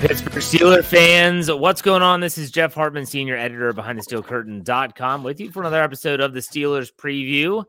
[0.00, 2.20] Pittsburgh Steeler fans, what's going on?
[2.20, 6.38] This is Jeff Hartman, senior editor of BehindTheSteelCurtain.com, with you for another episode of the
[6.38, 7.64] Steelers preview.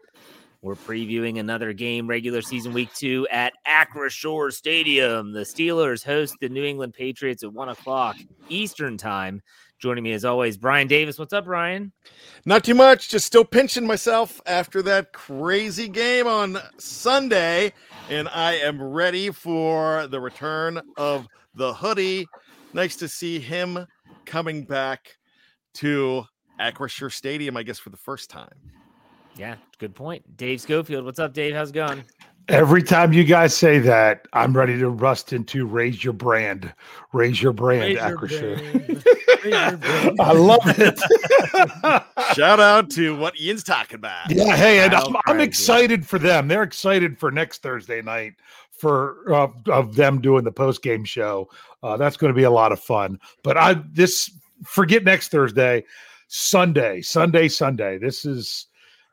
[0.62, 5.32] We're previewing another game, regular season week two at Acrisure Stadium.
[5.32, 8.16] The Steelers host the New England Patriots at one o'clock
[8.48, 9.42] Eastern time.
[9.80, 11.18] Joining me as always, Brian Davis.
[11.18, 11.92] What's up, Brian?
[12.46, 13.10] Not too much.
[13.10, 17.74] Just still pinching myself after that crazy game on Sunday.
[18.08, 22.28] And I am ready for the return of the hoodie.
[22.74, 23.86] Nice to see him
[24.26, 25.16] coming back
[25.76, 26.26] to
[26.60, 28.54] Acrisure Stadium, I guess, for the first time.
[29.36, 30.38] Yeah, good point.
[30.38, 31.06] Dave Schofield.
[31.06, 31.56] What's up, Dave?
[31.56, 32.04] How's it going?
[32.50, 36.74] Every time you guys say that, I'm ready to rust into raise your brand,
[37.14, 38.60] raise your brand, Acrisure.
[40.20, 41.00] I love it.
[42.36, 44.32] Shout out to what Ian's talking about.
[44.32, 46.48] Yeah, hey, and I'm, I'm excited for them.
[46.48, 48.34] They're excited for next Thursday night
[48.80, 51.50] for uh, of them doing the post game show.
[51.84, 53.20] Uh, that's going to be a lot of fun.
[53.44, 54.32] But I this
[54.66, 55.86] forget next Thursday,
[56.28, 57.98] Sunday, Sunday, Sunday.
[57.98, 58.68] This is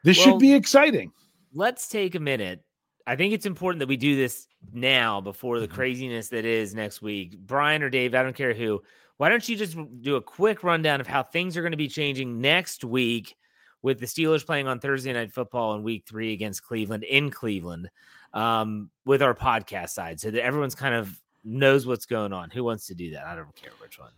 [0.04, 1.12] this well, should be exciting.
[1.52, 2.62] Let's take a minute
[3.06, 5.74] I think it's important that we do this now before the mm-hmm.
[5.74, 7.38] craziness that is next week.
[7.38, 8.82] Brian or Dave, I don't care who.
[9.18, 11.88] Why don't you just do a quick rundown of how things are going to be
[11.88, 13.36] changing next week
[13.82, 17.90] with the Steelers playing on Thursday Night Football in Week Three against Cleveland in Cleveland,
[18.32, 22.50] um, with our podcast side, so that everyone's kind of knows what's going on.
[22.50, 23.26] Who wants to do that?
[23.26, 24.10] I don't care which one.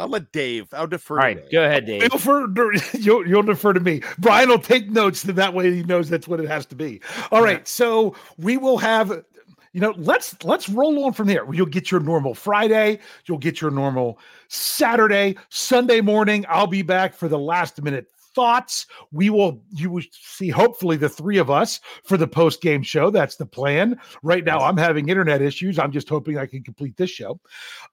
[0.00, 0.72] I'll let Dave.
[0.72, 1.16] I'll defer.
[1.16, 1.52] All right, Dave.
[1.52, 2.02] go ahead, Dave.
[2.02, 4.00] You'll, you'll, you'll, defer to me.
[4.18, 7.00] Brian will take notes, and that way he knows that's what it has to be.
[7.30, 9.24] All right, so we will have.
[9.72, 11.44] You know, let's let's roll on from there.
[11.52, 12.98] You'll get your normal Friday.
[13.26, 14.18] You'll get your normal
[14.48, 16.44] Saturday, Sunday morning.
[16.48, 18.86] I'll be back for the last minute thoughts.
[19.12, 23.10] We will you will see hopefully the three of us for the post game show.
[23.10, 23.98] That's the plan.
[24.22, 25.78] Right now, I'm having internet issues.
[25.78, 27.40] I'm just hoping I can complete this show.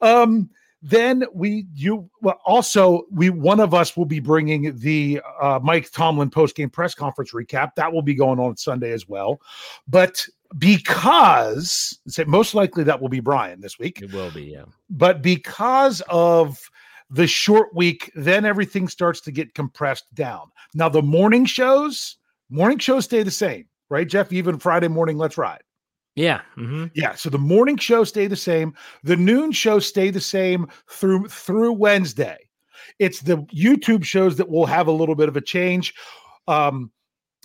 [0.02, 0.50] Um,
[0.82, 5.92] then we you well, also we one of us will be bringing the uh, Mike
[5.92, 9.42] Tomlin post game press conference recap that will be going on Sunday as well.
[9.88, 10.24] But
[10.58, 14.02] because say most likely that will be Brian this week.
[14.02, 14.66] It will be, yeah.
[14.90, 16.70] But because of
[17.10, 20.52] the short week, then everything starts to get compressed down.
[20.74, 22.18] Now the morning shows,
[22.50, 24.34] morning shows stay the same, right, Jeff?
[24.34, 25.62] Even Friday morning, let's ride.
[26.16, 26.42] Yeah.
[26.58, 26.86] Mm-hmm.
[26.96, 27.16] Yeah.
[27.16, 28.74] So the morning show stay the same.
[29.04, 32.38] The noon show stay the same through through Wednesday.
[33.00, 35.94] It's the YouTube shows that will have a little bit of a change.
[36.48, 36.92] Um,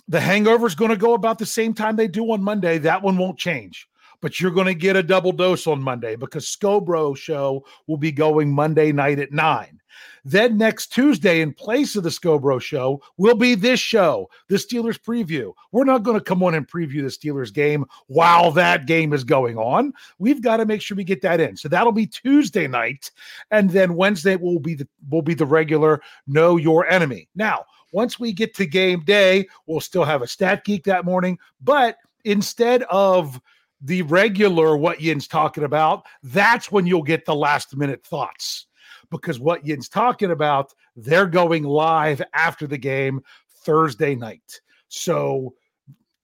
[0.09, 2.77] The hangover is going to go about the same time they do on Monday.
[2.79, 3.87] That one won't change,
[4.23, 8.11] but you're going to get a double dose on Monday because Scobro show will be
[8.11, 9.81] going Monday night at nine.
[10.23, 14.97] Then next Tuesday, in place of the Scobro show, will be this show, the Steelers
[14.97, 15.51] preview.
[15.73, 19.25] We're not going to come on and preview the Steelers game while that game is
[19.25, 19.91] going on.
[20.19, 21.57] We've got to make sure we get that in.
[21.57, 23.11] So that'll be Tuesday night,
[23.51, 27.27] and then Wednesday will be the will be the regular Know Your Enemy.
[27.35, 31.37] Now, once we get to game day, we'll still have a stat geek that morning,
[31.61, 33.41] but instead of
[33.83, 38.67] the regular what Yin's talking about, that's when you'll get the last minute thoughts
[39.11, 43.21] because what Yin's talking about, they're going live after the game
[43.65, 44.61] Thursday night.
[44.87, 45.53] So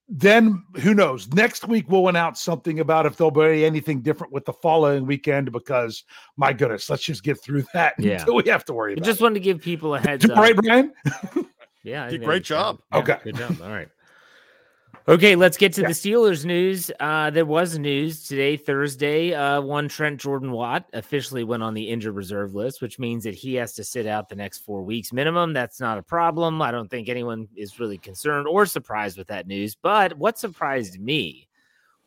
[0.07, 1.27] then who knows?
[1.33, 5.51] Next week we'll announce something about if there'll be anything different with the following weekend
[5.51, 6.03] because
[6.37, 8.19] my goodness, let's just get through that Yeah.
[8.21, 9.23] until we have to worry I about just it.
[9.23, 10.37] wanted to give people a heads up.
[10.37, 10.93] right, Brian?
[11.81, 12.77] Yeah, Did great job.
[12.91, 13.07] good.
[13.07, 13.17] Yeah, Okay.
[13.23, 13.61] good job.
[13.63, 13.87] All right.
[15.07, 15.87] Okay, let's get to Yeah.
[15.87, 16.91] the Steelers news.
[16.99, 19.33] Uh, there was news today, Thursday.
[19.33, 23.33] Uh, one Trent Jordan Watt officially went on the injured reserve list, which means that
[23.33, 25.51] he has to sit out the next four weeks minimum.
[25.53, 26.61] That's not a problem.
[26.61, 29.73] I don't think anyone is really concerned or surprised with that news.
[29.73, 31.47] But what surprised me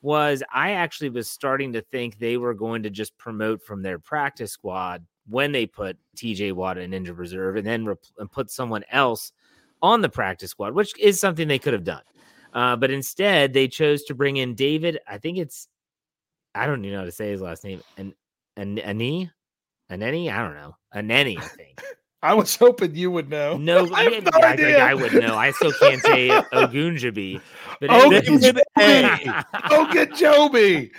[0.00, 3.98] was I actually was starting to think they were going to just promote from their
[3.98, 8.50] practice squad when they put TJ Watt in injured reserve and then rep- and put
[8.50, 9.32] someone else
[9.80, 12.02] on the practice squad, which is something they could have done.
[12.52, 14.98] Uh, but instead, they chose to bring in David.
[15.08, 15.68] I think it's,
[16.54, 17.80] I don't even know how to say his last name.
[17.96, 18.12] And
[18.56, 19.30] an Ani,
[19.90, 20.30] Aneni.
[20.32, 20.76] I don't know.
[20.94, 21.38] Aneni.
[21.38, 21.80] I think.
[22.24, 23.56] I was hoping you would know.
[23.56, 24.66] No, I have yeah, no I idea.
[24.66, 25.34] think I would know.
[25.36, 27.40] I still can't say Ogunjobi.
[27.80, 29.44] But Oh, anyway- David A.
[29.70, 30.92] Oh, get Joby.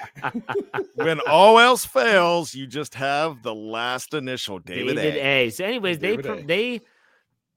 [0.95, 5.45] when all else fails, you just have the last initial, David, David A.
[5.45, 5.49] A.
[5.51, 6.43] So, anyways, they David pro- A.
[6.43, 6.81] they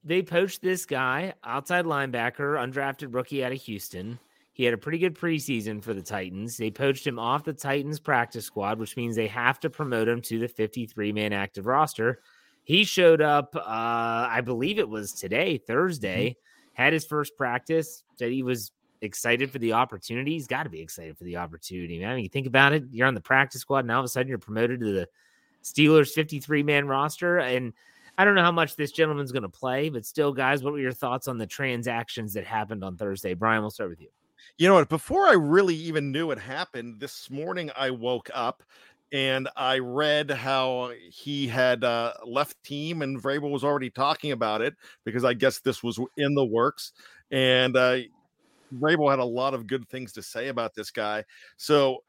[0.07, 4.21] they poached this guy, outside linebacker, undrafted rookie out of Houston.
[4.53, 6.57] He had a pretty good preseason for the Titans.
[6.57, 10.23] They poached him off the Titans practice squad, which means they have to promote him
[10.23, 12.21] to the 53 man active roster.
[12.63, 16.37] He showed up, uh, I believe it was today, Thursday,
[16.73, 18.71] had his first practice, said he was
[19.03, 20.33] excited for the opportunity.
[20.33, 22.11] He's got to be excited for the opportunity, man.
[22.11, 24.09] I mean, you think about it, you're on the practice squad, and all of a
[24.09, 25.09] sudden you're promoted to the
[25.65, 27.39] Steelers 53 man roster.
[27.39, 27.73] And
[28.19, 30.81] I don't know how much this gentleman's going to play, but still, guys, what were
[30.81, 33.35] your thoughts on the transactions that happened on Thursday?
[33.35, 34.09] Brian, we'll start with you.
[34.59, 34.89] You know what?
[34.89, 38.63] Before I really even knew it happened, this morning I woke up
[39.13, 44.63] and I read how he had uh, left team, and Vrabel was already talking about
[44.63, 44.75] it
[45.05, 46.93] because I guess this was in the works.
[47.31, 47.99] And uh,
[48.75, 51.25] Vrabel had a lot of good things to say about this guy.
[51.57, 52.03] So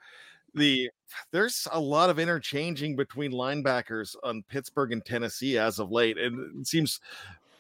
[0.58, 0.90] the
[1.32, 6.62] there's a lot of interchanging between linebackers on Pittsburgh and Tennessee as of late, and
[6.62, 7.00] it seems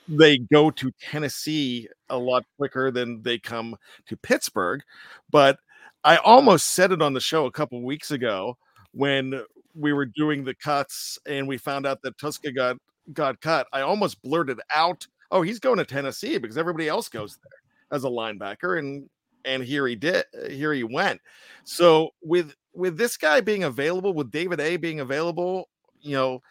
[0.07, 3.75] they go to Tennessee a lot quicker than they come
[4.07, 4.81] to Pittsburgh.
[5.29, 5.59] But
[6.03, 8.57] I almost said it on the show a couple weeks ago
[8.94, 9.41] when
[9.75, 12.77] we were doing the cuts and we found out that Tuszka got
[13.13, 13.67] got cut.
[13.73, 18.03] I almost blurted out, "Oh, he's going to Tennessee because everybody else goes there as
[18.03, 19.09] a linebacker," and
[19.45, 20.25] and here he did.
[20.49, 21.21] Here he went.
[21.63, 25.69] So with with this guy being available, with David A being available,
[26.00, 26.41] you know,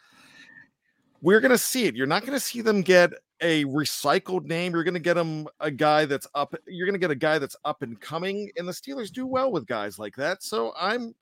[1.22, 1.94] we're going to see it.
[1.94, 4.72] You're not going to see them get a recycled name.
[4.72, 6.54] You're going to get them a guy that's up.
[6.66, 8.50] You're going to get a guy that's up and coming.
[8.56, 10.42] And the Steelers do well with guys like that.
[10.42, 11.14] So I'm.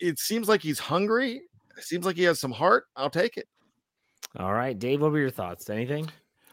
[0.00, 1.42] It seems like he's hungry.
[1.76, 2.84] It seems like he has some heart.
[2.94, 3.48] I'll take it.
[4.36, 5.68] All right, Dave, what were your thoughts?
[5.68, 6.08] Anything?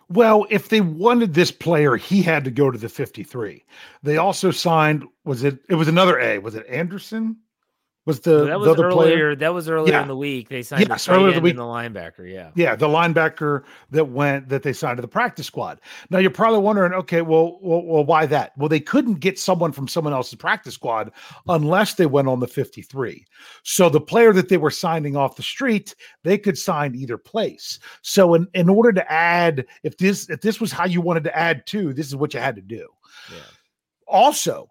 [0.10, 3.64] Well, if they wanted this player, he had to go to the 53.
[4.04, 6.38] They also signed, was it, it was another A.
[6.40, 7.38] Was it Anderson?
[8.06, 8.96] Was the, that the was other earlier.
[8.96, 9.36] player?
[9.36, 10.04] That was earlier Yeah.
[10.04, 10.48] in the week.
[10.48, 12.32] They signed Yes, the earlier the and the linebacker.
[12.32, 12.52] Yeah.
[12.54, 15.82] Yeah, the linebacker that went that they signed to the practice squad.
[16.12, 18.56] Now you're probably wondering, okay, well, well, well, why that?
[18.58, 21.12] Well, they couldn't get someone from someone else's practice squad
[21.48, 23.26] unless they went on the 53.
[23.64, 27.80] So the player that they were signing off the street, they could sign either place.
[28.04, 31.36] So in, in order to add, if this if this was how you wanted to
[31.36, 32.88] add to this is what you had to do.
[33.34, 33.40] Yeah.
[34.08, 34.70] Also,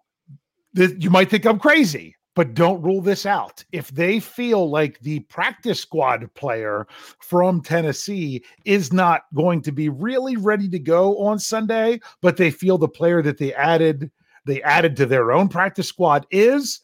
[0.77, 3.63] th- you might think I'm crazy, but don't rule this out.
[3.71, 6.85] If they feel like the practice squad player
[7.19, 12.51] from Tennessee is not going to be really ready to go on Sunday, but they
[12.51, 14.11] feel the player that they added
[14.45, 16.81] they added to their own practice squad is,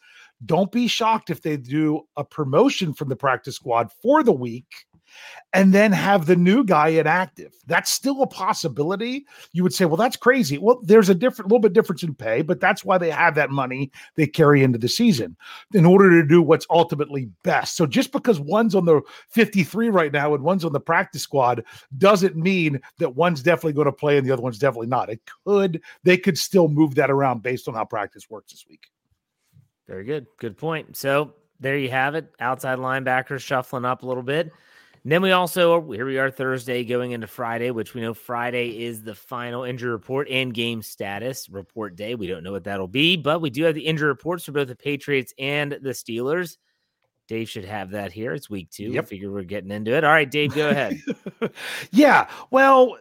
[0.48, 4.88] don't be shocked if they do a promotion from the practice squad for the week
[5.54, 7.54] and then have the new guy inactive.
[7.68, 9.26] That's still a possibility.
[9.52, 10.58] You would say, well, that's crazy.
[10.58, 13.50] Well, there's a different, little bit difference in pay, but that's why they have that
[13.50, 15.36] money they carry into the season
[15.74, 17.76] in order to do what's ultimately best.
[17.76, 21.64] So just because one's on the 53 right now and one's on the practice squad
[21.98, 25.10] doesn't mean that one's definitely going to play and the other one's definitely not.
[25.10, 28.88] It could, they could still move that around based on how practice works this week.
[29.88, 30.28] Very good.
[30.40, 30.96] Good point.
[30.96, 32.34] So there you have it.
[32.40, 34.52] Outside linebackers shuffling up a little bit.
[35.04, 38.84] And then we also here we are Thursday going into Friday, which we know Friday
[38.84, 42.14] is the final injury report and game status report day.
[42.14, 44.68] We don't know what that'll be, but we do have the injury reports for both
[44.68, 46.58] the Patriots and the Steelers.
[47.28, 48.34] Dave should have that here.
[48.34, 48.92] It's week two.
[48.92, 49.06] Yep.
[49.06, 50.04] I figure we're getting into it.
[50.04, 51.02] All right, Dave, go ahead.
[51.92, 52.28] yeah.
[52.52, 52.98] Well,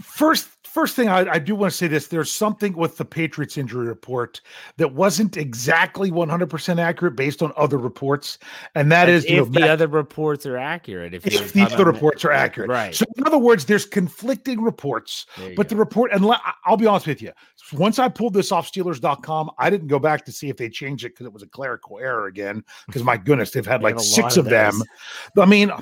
[0.00, 3.58] first first thing I, I, do want to say this there's something with the patriots
[3.58, 4.40] injury report
[4.76, 8.38] that wasn't exactly 100% accurate based on other reports
[8.74, 12.24] and that is if know, the other reports are accurate if, if the other reports
[12.24, 12.70] are accurate.
[12.70, 12.94] Right.
[12.94, 15.62] So in other words there's conflicting reports but go.
[15.64, 16.24] the report and
[16.66, 17.32] i'll be honest with you
[17.72, 21.04] once i pulled this off steelers.com i didn't go back to see if they changed
[21.04, 24.36] it because it was a clerical error again because my goodness they've had like six
[24.36, 24.82] of, of them.
[25.38, 25.72] i mean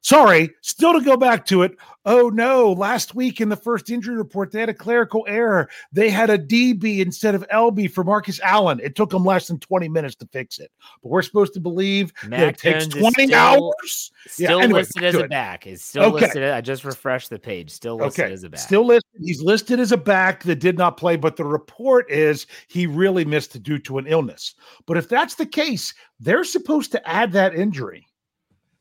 [0.00, 1.76] Sorry, still to go back to it.
[2.06, 5.68] Oh no, last week in the first injury report, they had a clerical error.
[5.92, 8.80] They had a DB instead of LB for Marcus Allen.
[8.82, 10.70] It took them less than 20 minutes to fix it.
[11.02, 14.12] But we're supposed to believe Mac that it takes 20 still, hours.
[14.26, 15.66] Still yeah, anyway, listed as a back.
[15.66, 16.26] Is still okay.
[16.26, 16.44] listed.
[16.44, 17.70] I just refreshed the page.
[17.70, 18.32] Still listed okay.
[18.32, 18.60] as a back.
[18.60, 19.20] Still listed.
[19.20, 23.26] He's listed as a back that did not play, but the report is he really
[23.26, 24.54] missed due to an illness.
[24.86, 28.07] But if that's the case, they're supposed to add that injury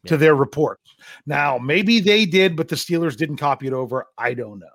[0.08, 0.96] to their reports.
[1.26, 4.06] Now, maybe they did, but the Steelers didn't copy it over.
[4.18, 4.68] I don't know.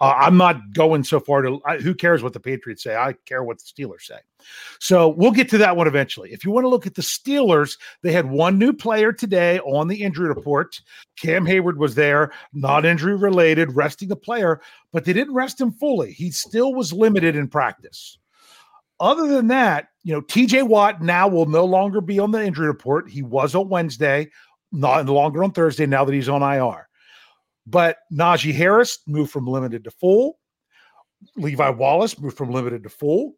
[0.00, 2.94] Uh, I'm not going so far to I, who cares what the Patriots say.
[2.94, 4.18] I care what the Steelers say.
[4.78, 6.32] So we'll get to that one eventually.
[6.32, 9.88] If you want to look at the Steelers, they had one new player today on
[9.88, 10.80] the injury report.
[11.20, 14.60] Cam Hayward was there, not injury related, resting the player,
[14.92, 16.12] but they didn't rest him fully.
[16.12, 18.18] He still was limited in practice.
[19.00, 22.66] Other than that, you know, TJ Watt now will no longer be on the injury
[22.66, 23.08] report.
[23.10, 24.28] He was on Wednesday
[24.72, 26.88] not no longer on Thursday now that he's on IR.
[27.66, 30.38] But Najee Harris moved from limited to full.
[31.36, 33.34] Levi Wallace moved from limited to full.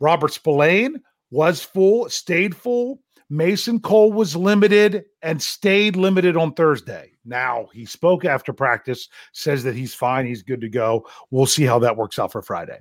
[0.00, 3.00] Robert Spillane was full, stayed full.
[3.30, 7.12] Mason Cole was limited and stayed limited on Thursday.
[7.24, 11.06] Now he spoke after practice, says that he's fine, he's good to go.
[11.30, 12.78] We'll see how that works out for Friday.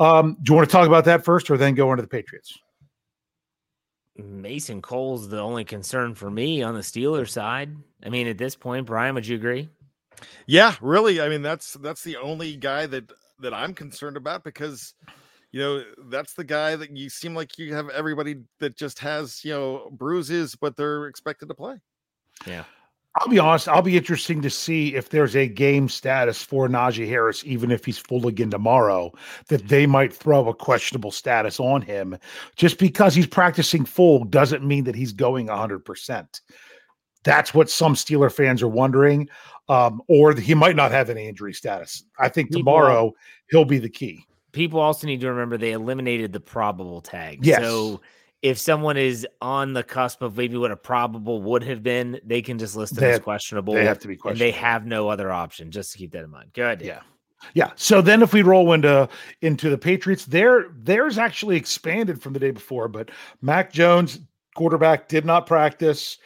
[0.00, 2.58] Um, do you want to talk about that first, or then go into the Patriots?
[4.18, 7.76] Mason Cole's the only concern for me on the Steelers side.
[8.04, 9.68] I mean, at this point, Brian, would you agree?
[10.46, 11.20] Yeah, really.
[11.20, 14.94] I mean, that's that's the only guy that that I'm concerned about because
[15.52, 19.44] you know that's the guy that you seem like you have everybody that just has
[19.44, 21.76] you know bruises, but they're expected to play.
[22.46, 22.64] Yeah.
[23.16, 23.68] I'll be honest.
[23.68, 27.84] I'll be interesting to see if there's a game status for Najee Harris, even if
[27.84, 29.12] he's full again tomorrow,
[29.48, 32.16] that they might throw a questionable status on him.
[32.54, 36.40] Just because he's practicing full doesn't mean that he's going 100%.
[37.24, 39.28] That's what some Steeler fans are wondering.
[39.68, 42.04] Um, or he might not have any injury status.
[42.18, 43.12] I think tomorrow
[43.50, 44.24] he'll be the key.
[44.52, 47.44] People also need to remember they eliminated the probable tag.
[47.44, 47.60] Yes.
[47.60, 48.00] So
[48.42, 52.40] if someone is on the cusp of maybe what a probable would have been, they
[52.40, 53.74] can just list them they as have, questionable.
[53.74, 54.52] They have to be questionable.
[54.52, 55.70] they have no other option.
[55.70, 56.52] Just to keep that in mind.
[56.52, 56.80] Good.
[56.82, 57.00] Yeah.
[57.54, 57.70] Yeah.
[57.76, 59.08] So then if we roll into
[59.42, 63.10] into the Patriots, their theirs actually expanded from the day before, but
[63.42, 64.20] Mac Jones,
[64.54, 66.18] quarterback, did not practice.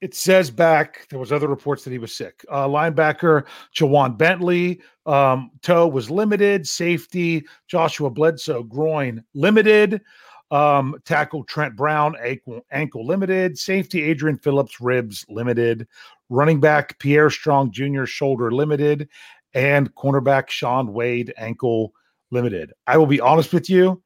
[0.00, 1.06] It says back.
[1.08, 2.44] There was other reports that he was sick.
[2.50, 3.44] Uh, linebacker
[3.74, 6.66] Ja'Whaun Bentley, um, toe was limited.
[6.66, 10.02] Safety Joshua Bledsoe groin limited.
[10.50, 13.58] Um, tackle Trent Brown, ankle, ankle limited.
[13.58, 15.88] Safety Adrian Phillips, ribs limited.
[16.28, 19.08] Running back Pierre Strong Jr., shoulder limited.
[19.54, 21.92] And cornerback Shaun Wade, ankle
[22.30, 22.72] limited.
[22.86, 24.02] I will be honest with you.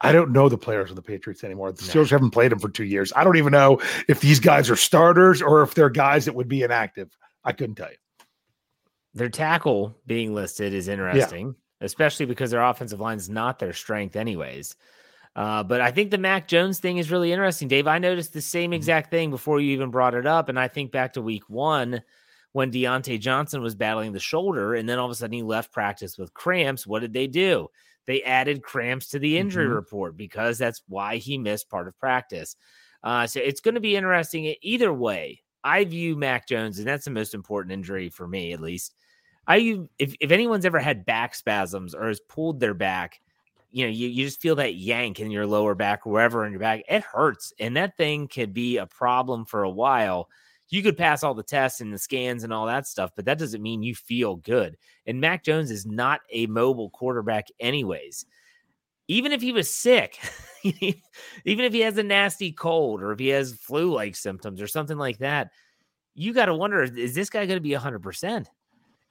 [0.00, 1.72] I don't know the players of the Patriots anymore.
[1.72, 3.12] The Steelers haven't played them for two years.
[3.16, 6.48] I don't even know if these guys are starters or if they're guys that would
[6.48, 7.16] be inactive.
[7.44, 7.96] I couldn't tell you.
[9.14, 11.86] Their tackle being listed is interesting, yeah.
[11.86, 14.76] especially because their offensive line is not their strength, anyways.
[15.36, 17.86] Uh, but I think the Mac Jones thing is really interesting, Dave.
[17.86, 18.76] I noticed the same mm-hmm.
[18.76, 20.48] exact thing before you even brought it up.
[20.48, 22.02] And I think back to week one
[22.52, 25.72] when Diontae Johnson was battling the shoulder, and then all of a sudden he left
[25.72, 26.86] practice with cramps.
[26.86, 27.68] What did they do?
[28.06, 29.74] They added cramps to the injury mm-hmm.
[29.74, 32.54] report because that's why he missed part of practice.
[33.02, 35.42] Uh, so it's going to be interesting either way.
[35.64, 38.94] I view Mac Jones, and that's the most important injury for me, at least.
[39.46, 43.20] I if if anyone's ever had back spasms or has pulled their back,
[43.74, 46.60] you know, you, you just feel that yank in your lower back, wherever in your
[46.60, 47.52] back, it hurts.
[47.58, 50.28] And that thing could be a problem for a while.
[50.68, 53.36] you could pass all the tests and the scans and all that stuff, but that
[53.36, 54.76] doesn't mean you feel good.
[55.06, 58.26] And Mac Jones is not a mobile quarterback, anyways.
[59.08, 60.20] Even if he was sick,
[60.62, 60.94] even
[61.44, 64.98] if he has a nasty cold or if he has flu like symptoms or something
[64.98, 65.50] like that,
[66.14, 68.46] you got to wonder is this guy going to be 100%?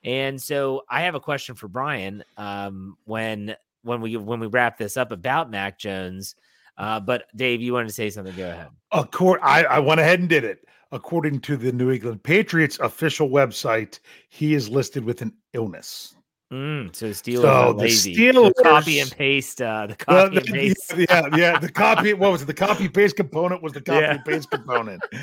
[0.06, 4.78] And so I have a question for Brian um, when when we when we wrap
[4.78, 6.36] this up about Mac Jones.
[6.78, 8.36] Uh, but Dave, you wanted to say something?
[8.36, 8.68] Go ahead.
[8.92, 10.66] Accord, I, I went ahead and did it.
[10.92, 14.00] According to the New England Patriots official website,
[14.30, 16.16] he is listed with an illness.
[16.52, 17.86] Mm, so the Steelers So the.
[17.86, 19.62] Steelers- The copy and paste.
[19.62, 20.94] Uh, the copy and the- paste.
[20.98, 21.58] yeah, yeah.
[21.60, 22.14] The copy.
[22.14, 22.46] What was it?
[22.46, 24.18] The copy paste component was the copy Yeah.
[24.20, 25.02] paste component.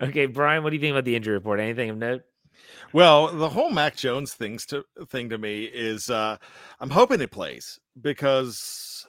[0.00, 1.58] Okay, Brian, what do you think about the injury report?
[1.58, 2.22] Anything of note?
[2.92, 6.36] Well, the whole Mac Jones things to thing to me is uh
[6.80, 9.06] I'm hoping it plays because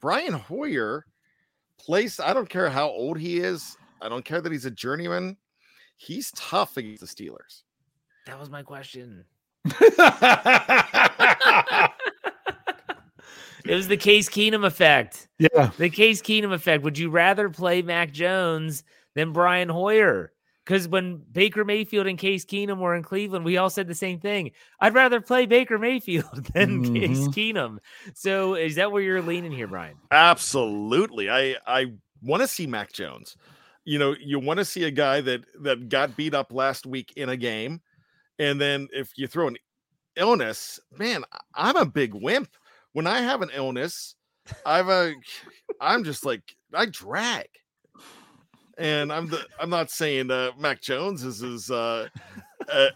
[0.00, 1.06] Brian Hoyer
[1.78, 2.20] plays.
[2.20, 3.76] I don't care how old he is.
[4.00, 5.36] I don't care that he's a journeyman.
[5.96, 7.62] He's tough against the Steelers.
[8.26, 9.24] That was my question.
[13.68, 15.28] It was the Case Keenum effect.
[15.38, 15.70] yeah.
[15.76, 16.84] The Case Keenum effect.
[16.84, 20.32] Would you rather play Mac Jones than Brian Hoyer?
[20.66, 24.18] Because when Baker Mayfield and Case Keenum were in Cleveland, we all said the same
[24.18, 24.50] thing.
[24.80, 27.32] I'd rather play Baker Mayfield than Case Mhm.
[27.34, 27.78] Keenum.
[28.14, 29.96] So is that where you're leaning here, Brian?
[30.10, 31.30] Absolutely.
[31.30, 33.36] I I want to see Mac Jones.
[33.84, 37.12] You know, you want to see a guy that that got beat up last week
[37.16, 37.80] in a game,
[38.40, 39.56] and then if you throw an
[40.16, 41.22] illness, man,
[41.54, 42.48] I'm a big wimp.
[42.92, 44.16] When I have an illness,
[44.64, 45.14] I've a
[45.80, 46.42] I'm just like
[46.74, 47.46] I drag.
[48.78, 52.08] And I'm the I'm not saying uh Mac Jones is as uh,
[52.68, 52.88] uh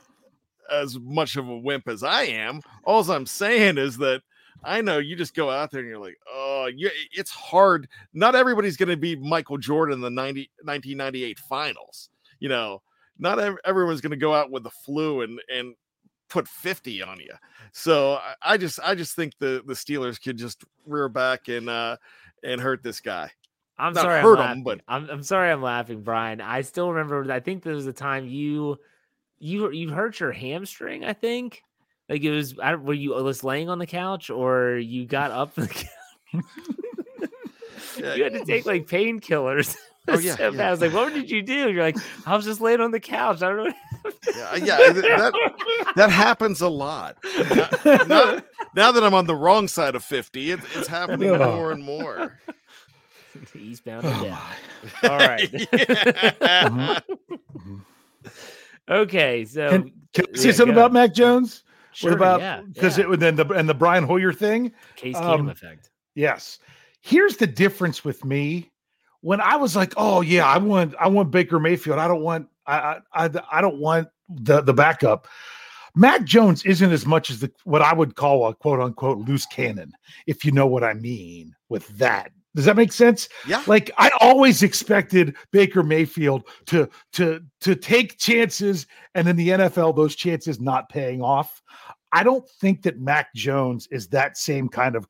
[0.71, 2.61] as much of a wimp as I am.
[2.85, 4.23] All I'm saying is that
[4.63, 7.89] I know you just go out there and you're like, oh, you, it's hard.
[8.13, 12.11] Not everybody's going to be Michael Jordan in the 90, 1998 finals.
[12.41, 12.83] You know,
[13.19, 15.75] not ev- everyone's going to go out with the flu and and
[16.29, 17.33] put 50 on you.
[17.73, 21.69] So I, I just I just think the the Steelers could just rear back and
[21.69, 21.97] uh
[22.43, 23.31] and hurt this guy.
[23.81, 24.19] I'm Not sorry.
[24.19, 24.63] I'm, hurt 'em, laughing.
[24.65, 25.51] but- I'm, I'm sorry.
[25.51, 26.41] I'm laughing, Brian.
[26.41, 27.31] I still remember.
[27.33, 28.79] I think there was a time you
[29.39, 31.05] you you hurt your hamstring.
[31.05, 31.63] I think
[32.09, 32.55] like it was.
[32.63, 35.55] I, don't- were you just laying on the couch or you got up?
[35.55, 35.87] from The couch?
[37.99, 38.15] Yeah.
[38.15, 39.77] you had to take like painkillers.
[40.09, 40.69] Oh, yeah, So yeah.
[40.69, 43.01] I was like, "What did you do?" You're like, "I was just laying on the
[43.01, 43.73] couch." I don't know.
[44.35, 47.19] Yeah, yeah, that that happens a lot.
[47.85, 48.40] Now, now-
[48.75, 52.38] now that I'm on the wrong side of 50, it, it's happening more and more.
[53.55, 54.31] And Oh, down.
[54.31, 54.57] my.
[55.09, 55.53] All right.
[55.53, 57.01] Yeah.
[57.57, 57.81] Mhm.
[58.88, 59.45] okay.
[59.45, 61.64] So Can, can I say something about Mac Jones?
[61.93, 63.12] Sure, what about yeah, because yeah.
[63.12, 64.73] it then the and the Brian Hoyer thing?
[64.97, 65.90] Case Keenum um, effect.
[66.14, 66.59] Yes.
[67.01, 68.71] Here's the difference with me.
[69.23, 71.99] When I was like, "Oh yeah, I want I want Baker Mayfield.
[71.99, 75.27] I don't want I I I, I don't want the the backup."
[75.95, 79.47] Mac Jones isn't as much as the what I would call a quote unquote loose
[79.47, 79.93] cannon,
[80.27, 82.31] if you know what I mean with that.
[82.55, 83.29] Does that make sense?
[83.47, 83.63] yeah.
[83.67, 89.97] Like I always expected Baker Mayfield to to to take chances, and in the NFL,
[89.97, 91.63] those chances not paying off.
[92.13, 95.07] I don't think that Mac Jones is that same kind of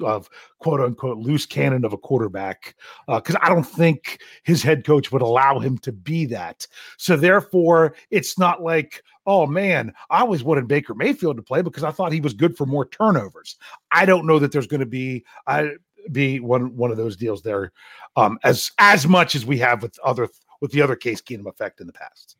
[0.00, 2.74] of quote unquote loose cannon of a quarterback
[3.08, 6.66] uh, because I don't think his head coach would allow him to be that.
[6.98, 11.84] So therefore, it's not like oh man, I always wanted Baker Mayfield to play because
[11.84, 13.56] I thought he was good for more turnovers.
[13.90, 15.70] I don't know that there's going to be I
[16.12, 17.72] be one one of those deals there
[18.16, 20.28] um as as much as we have with other
[20.60, 22.36] with the other case Keenum effect in the past.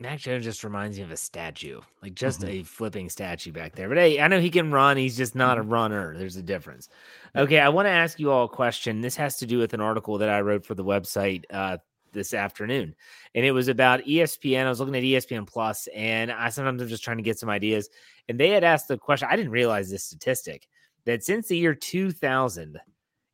[0.00, 2.48] Mac Jones just reminds me of a statue, like just Mhm.
[2.48, 3.88] a flipping statue back there.
[3.88, 4.96] But hey, I know he can run.
[4.96, 6.16] He's just not a runner.
[6.16, 6.88] There's a difference.
[7.34, 9.00] Okay, I want to ask you all a question.
[9.00, 11.78] This has to do with an article that I wrote for the website uh,
[12.12, 12.94] this afternoon,
[13.34, 14.66] and it was about ESPN.
[14.66, 17.50] I was looking at ESPN Plus, and I sometimes I'm just trying to get some
[17.50, 17.90] ideas.
[18.28, 19.26] And they had asked the question.
[19.28, 20.68] I didn't realize this statistic
[21.04, 22.78] that since the year 2000,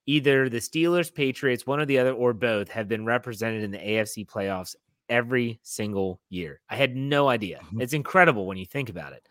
[0.06, 3.78] either the Steelers, Patriots, one or the other, or both, have been represented in the
[3.78, 4.76] AFC playoffs
[5.08, 6.60] every single year.
[6.68, 7.60] I had no idea.
[7.72, 7.82] Mhm.
[7.82, 9.28] It's incredible when you think about it.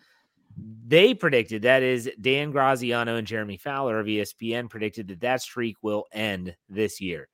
[0.86, 5.78] They predicted that is Dan Graziano and Jeremy Fowler of ESPN predicted that that streak
[5.82, 7.28] will end this year.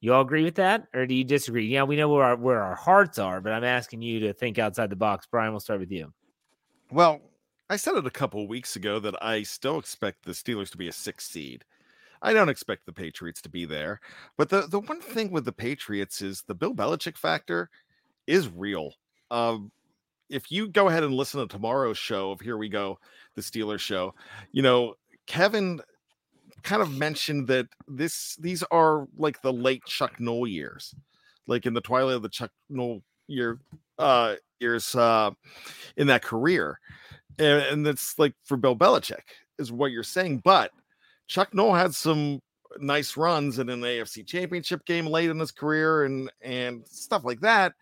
[0.00, 1.66] You all agree with that, or do you disagree?
[1.66, 4.58] Yeah, we know where our where our hearts are, but I'm asking you to think
[4.58, 5.26] outside the box.
[5.28, 6.12] Brian, we'll start with you.
[6.92, 7.20] Well,
[7.68, 10.88] I said it a couple weeks ago that I still expect the Steelers to be
[10.88, 11.64] a six seed.
[12.22, 14.00] I don't expect the Patriots to be there.
[14.36, 17.70] But the, the one thing with the Patriots is the Bill Belichick factor
[18.26, 18.94] is real.
[19.30, 19.70] Um,
[20.30, 22.98] if you go ahead and listen to tomorrow's show of Here We Go,
[23.34, 24.14] the Steelers show,
[24.52, 24.94] you know,
[25.26, 25.80] Kevin
[26.62, 30.94] kind of mentioned that this these are like the late Chuck Noll years.
[31.46, 33.58] like in the twilight of the Chuck Noll year
[33.98, 35.30] uh years uh
[35.96, 36.78] in that career.
[37.38, 39.22] And, and that's like for Bill Belichick
[39.58, 40.42] is what you're saying.
[40.44, 40.70] But
[41.26, 42.40] Chuck Noll had some
[42.78, 47.40] nice runs in an AFC championship game late in his career and and stuff like
[47.40, 47.74] that.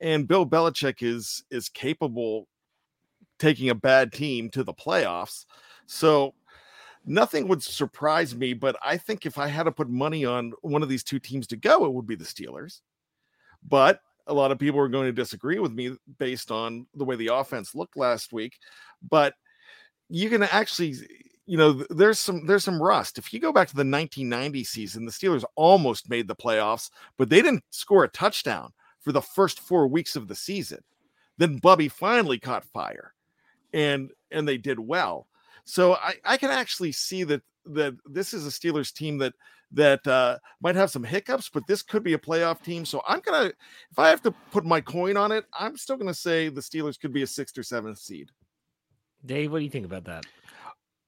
[0.00, 2.46] And Bill Belichick is is capable
[3.38, 5.46] taking a bad team to the playoffs.
[5.86, 6.34] So
[7.04, 10.82] nothing would surprise me, but I think if I had to put money on one
[10.82, 12.80] of these two teams to go, it would be the Steelers.
[13.66, 17.16] But a lot of people are going to disagree with me based on the way
[17.16, 18.56] the offense looked last week.
[19.08, 19.34] But
[20.08, 20.94] you can actually,
[21.46, 23.18] you know, there's some there's some rust.
[23.18, 27.28] If you go back to the 1990 season, the Steelers almost made the playoffs, but
[27.28, 30.78] they didn't score a touchdown for the first four weeks of the season.
[31.36, 33.14] Then Bubby finally caught fire,
[33.72, 35.26] and and they did well.
[35.64, 39.34] So I, I can actually see that that this is a Steelers team that
[39.72, 42.84] that uh, might have some hiccups, but this could be a playoff team.
[42.84, 43.52] So I'm gonna,
[43.90, 46.98] if I have to put my coin on it, I'm still gonna say the Steelers
[46.98, 48.30] could be a sixth or seventh seed.
[49.24, 50.24] Dave, what do you think about that?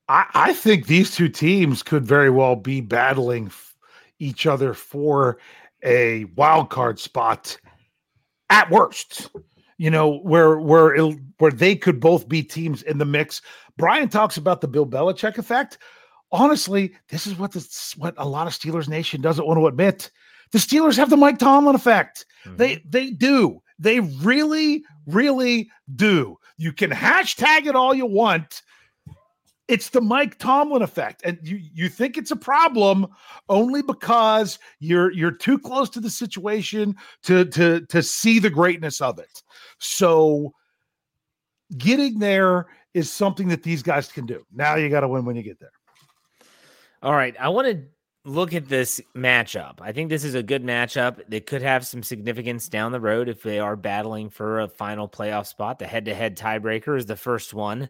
[0.08, 3.74] I, I think these two teams could very well be battling f-
[4.18, 5.38] each other for
[5.82, 7.56] a wild card spot
[8.50, 9.30] at worst.
[9.78, 13.42] You know where where it, where they could both be teams in the mix.
[13.76, 15.78] Brian talks about the Bill Belichick effect.
[16.32, 20.10] Honestly, this is what this what a lot of Steelers Nation doesn't want to admit.
[20.50, 22.24] The Steelers have the Mike Tomlin effect.
[22.44, 22.56] Mm-hmm.
[22.56, 23.62] They they do.
[23.78, 26.38] They really, really do.
[26.56, 28.62] You can hashtag it all you want.
[29.68, 31.22] It's the Mike Tomlin effect.
[31.24, 33.06] And you you think it's a problem
[33.48, 39.00] only because you're you're too close to the situation to to to see the greatness
[39.00, 39.42] of it.
[39.78, 40.54] So
[41.76, 44.44] getting there is something that these guys can do.
[44.52, 45.72] Now you got to win when you get there.
[47.02, 47.34] All right.
[47.40, 47.82] I want to
[48.24, 49.80] look at this matchup.
[49.80, 53.28] I think this is a good matchup that could have some significance down the road
[53.28, 55.80] if they are battling for a final playoff spot.
[55.80, 57.88] The head to head tiebreaker is the first one.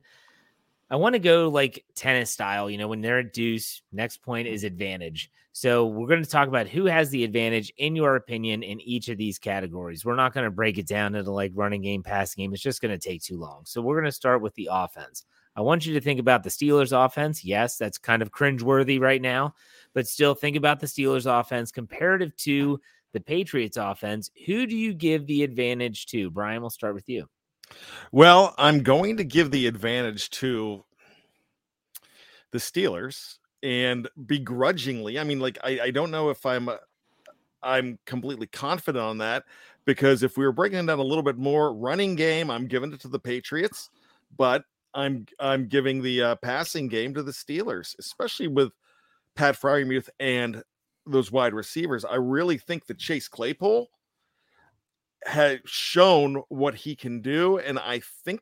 [0.91, 4.49] I want to go like tennis style, you know, when they're at deuce, next point
[4.49, 5.31] is advantage.
[5.53, 9.11] So we're going to talk about who has the advantage in your opinion in each
[9.11, 10.05] of these categories.
[10.05, 12.55] We're not going to break it down into like running game, passing game.
[12.55, 13.63] It's just going to take too long.
[13.65, 15.25] So we're going to start with the offense.
[15.55, 17.45] I want you to think about the Steelers offense.
[17.45, 19.55] Yes, that's kind of cringeworthy right now,
[19.95, 22.81] but still think about the Steelers offense comparative to
[23.13, 24.31] the Patriots offense.
[24.47, 26.31] Who do you give the advantage to?
[26.31, 27.29] Brian, we'll start with you.
[28.11, 30.85] Well, I'm going to give the advantage to
[32.51, 36.77] the Steelers and begrudgingly, I mean, like I, I don't know if I'm uh,
[37.63, 39.45] I'm completely confident on that
[39.85, 42.93] because if we were breaking it down a little bit more, running game, I'm giving
[42.93, 43.91] it to the Patriots,
[44.37, 48.73] but I'm I'm giving the uh, passing game to the Steelers, especially with
[49.35, 50.63] Pat Freiermuth and
[51.07, 52.05] those wide receivers.
[52.05, 53.89] I really think that Chase Claypool
[55.25, 58.41] has shown what he can do, and I think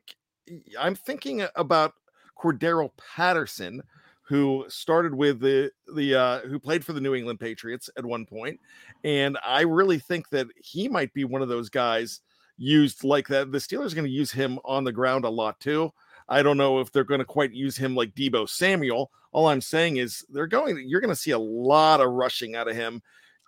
[0.79, 1.93] I'm thinking about
[2.37, 3.81] Cordarrelle Patterson,
[4.23, 8.25] who started with the the uh, who played for the New England Patriots at one
[8.25, 8.59] point,
[9.03, 12.21] and I really think that he might be one of those guys
[12.57, 13.51] used like that.
[13.51, 15.91] The Steelers are going to use him on the ground a lot too.
[16.31, 19.11] I don't know if they're going to quite use him like Deebo Samuel.
[19.33, 20.87] All I'm saying is they're going.
[20.87, 23.01] You're going to see a lot of rushing out of him.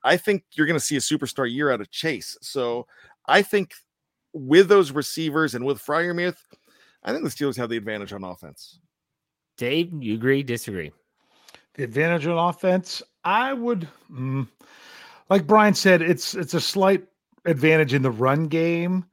[0.03, 2.37] I think you're going to see a superstar year out of Chase.
[2.41, 2.85] So
[3.25, 3.73] I think
[4.33, 6.35] with those receivers and with Freiermuth,
[7.05, 8.79] I think the Steelers have the advantage on offense.
[9.57, 10.43] Dave, you agree?
[10.43, 10.91] Disagree?
[11.75, 14.45] The advantage on offense, I would, mm,
[15.29, 17.05] like Brian said, it's it's a slight
[17.45, 19.05] advantage in the run game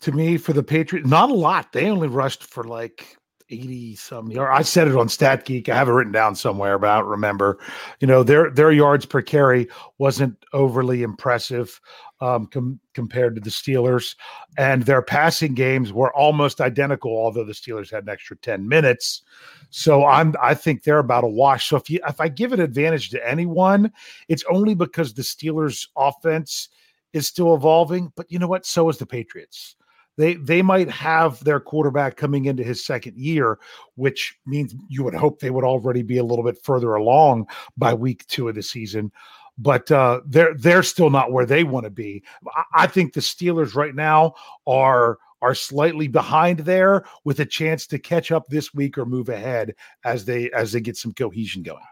[0.00, 1.08] to me for the Patriots.
[1.08, 1.72] Not a lot.
[1.72, 3.16] They only rushed for like
[3.50, 4.58] 80 some yards.
[4.58, 5.68] I said it on Stat Geek.
[5.68, 7.58] I have it written down somewhere, but I don't remember.
[8.00, 11.80] You know, their their yards per carry wasn't overly impressive
[12.20, 14.16] um, com- compared to the Steelers,
[14.56, 17.12] and their passing games were almost identical.
[17.12, 19.22] Although the Steelers had an extra 10 minutes,
[19.70, 21.68] so I'm I think they're about a wash.
[21.68, 23.92] So if you if I give an advantage to anyone,
[24.28, 26.70] it's only because the Steelers' offense
[27.12, 28.10] is still evolving.
[28.16, 28.64] But you know what?
[28.64, 29.76] So is the Patriots
[30.16, 33.58] they they might have their quarterback coming into his second year,
[33.96, 37.46] which means you would hope they would already be a little bit further along
[37.76, 39.12] by week two of the season.
[39.58, 42.22] But uh, they're they're still not where they want to be.
[42.54, 44.34] I, I think the Steelers right now
[44.66, 49.28] are are slightly behind there with a chance to catch up this week or move
[49.28, 49.74] ahead
[50.04, 51.82] as they as they get some cohesion going.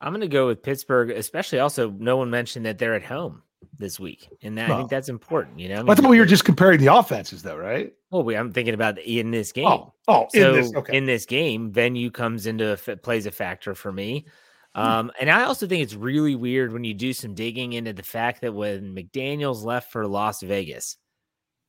[0.00, 3.42] I'm going to go with Pittsburgh, especially also no one mentioned that they're at home
[3.78, 5.58] this week, and that, well, I think that's important.
[5.58, 7.92] You know, I, mean, I thought we were just comparing the offenses, though, right?
[8.10, 9.66] Well, we, I'm thinking about in this game.
[9.66, 10.96] Oh, oh so in this, okay.
[10.96, 14.26] in this game, venue comes into plays a factor for me.
[14.76, 18.02] Um, and I also think it's really weird when you do some digging into the
[18.02, 20.98] fact that when McDaniels left for Las Vegas,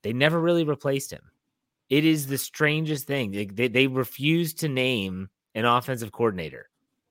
[0.02, 1.22] they never really replaced him.
[1.88, 3.30] It is the strangest thing.
[3.30, 6.68] They, they, they refused to name an offensive coordinator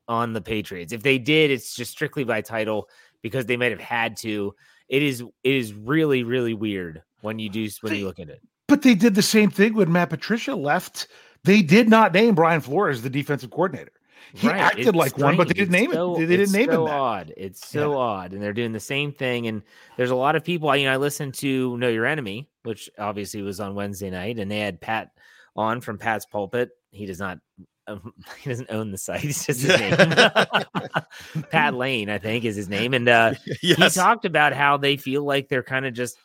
[0.07, 0.93] on the Patriots.
[0.93, 2.89] If they did, it's just strictly by title
[3.23, 4.53] because they might have had to.
[4.89, 8.30] It is it is really really weird when you do when they, you look at
[8.30, 8.41] it.
[8.67, 11.08] But they did the same thing when Matt Patricia left.
[11.43, 13.91] They did not name Brian Flores the defensive coordinator.
[14.34, 14.58] He right.
[14.58, 15.23] acted it's like strange.
[15.23, 16.26] one, but they didn't it's name so, it.
[16.26, 16.89] They didn't name so it.
[16.89, 16.93] That.
[16.93, 17.34] Odd.
[17.38, 17.97] It's so yeah.
[17.97, 19.47] odd, and they're doing the same thing.
[19.47, 19.62] And
[19.95, 20.69] there's a lot of people.
[20.69, 24.39] I You know, I listened to Know Your Enemy, which obviously was on Wednesday night,
[24.39, 25.12] and they had Pat
[25.56, 26.71] on from Pat's pulpit.
[26.91, 27.39] He does not.
[27.88, 29.23] Um, he doesn't own the site.
[29.26, 29.95] It's just his name.
[31.52, 33.78] Pat Lane, I think, is his name, and uh, yes.
[33.78, 36.17] he talked about how they feel like they're kind of just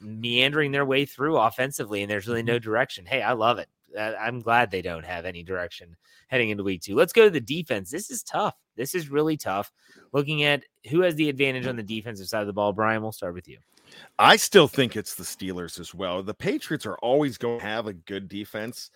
[0.00, 2.64] meandering their way through offensively, and there's really no mm-hmm.
[2.64, 3.06] direction.
[3.06, 3.68] Hey, I love it.
[3.96, 5.96] I'm glad they don't have any direction
[6.26, 6.96] heading into week two.
[6.96, 7.90] Let's go to the defense.
[7.90, 8.54] This is tough.
[8.76, 9.72] This is really tough.
[10.12, 13.12] Looking at who has the advantage on the defensive side of the ball, Brian, we'll
[13.12, 13.58] start with you.
[14.18, 16.22] I still think it's the Steelers as well.
[16.22, 18.90] The Patriots are always going to have a good defense.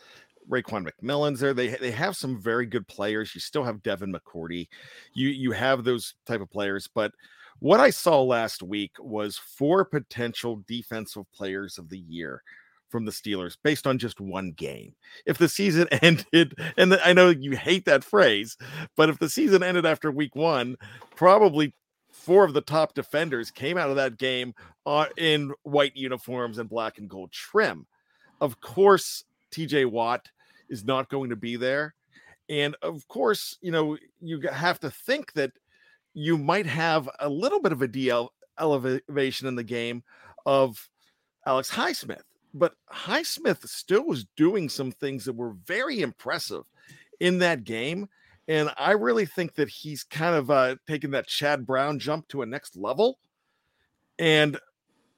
[0.50, 1.54] Raekwon McMillan's there.
[1.54, 3.34] They they have some very good players.
[3.34, 4.68] You still have Devin McCourty.
[5.14, 7.12] You you have those type of players, but
[7.60, 12.42] what I saw last week was four potential defensive players of the year
[12.88, 14.94] from the Steelers based on just one game.
[15.26, 18.56] If the season ended, and I know you hate that phrase,
[18.96, 20.76] but if the season ended after week one,
[21.16, 21.74] probably
[22.12, 24.54] four of the top defenders came out of that game
[24.86, 27.86] uh, in white uniforms and black and gold trim.
[28.40, 30.28] Of course, TJ Watt
[30.68, 31.94] is not going to be there.
[32.48, 35.52] And of course, you know, you have to think that
[36.14, 38.28] you might have a little bit of a DL
[38.58, 40.02] elevation in the game
[40.46, 40.88] of
[41.46, 42.22] Alex Highsmith
[42.54, 46.64] but Highsmith still was doing some things that were very impressive
[47.20, 48.08] in that game.
[48.46, 52.42] And I really think that he's kind of uh, taken that Chad Brown jump to
[52.42, 53.18] a next level.
[54.18, 54.58] And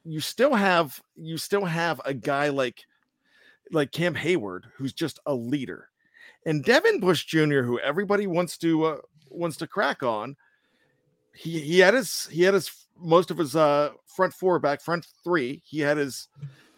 [0.05, 2.85] you still have you still have a guy like
[3.73, 5.89] like Cam Hayward, who's just a leader,
[6.47, 7.63] and Devin Bush Jr.
[7.63, 8.97] who everybody wants to uh,
[9.29, 10.37] wants to crack on.
[11.35, 15.07] He he had his he had his most of his uh front four back front
[15.25, 15.63] three.
[15.65, 16.29] He had his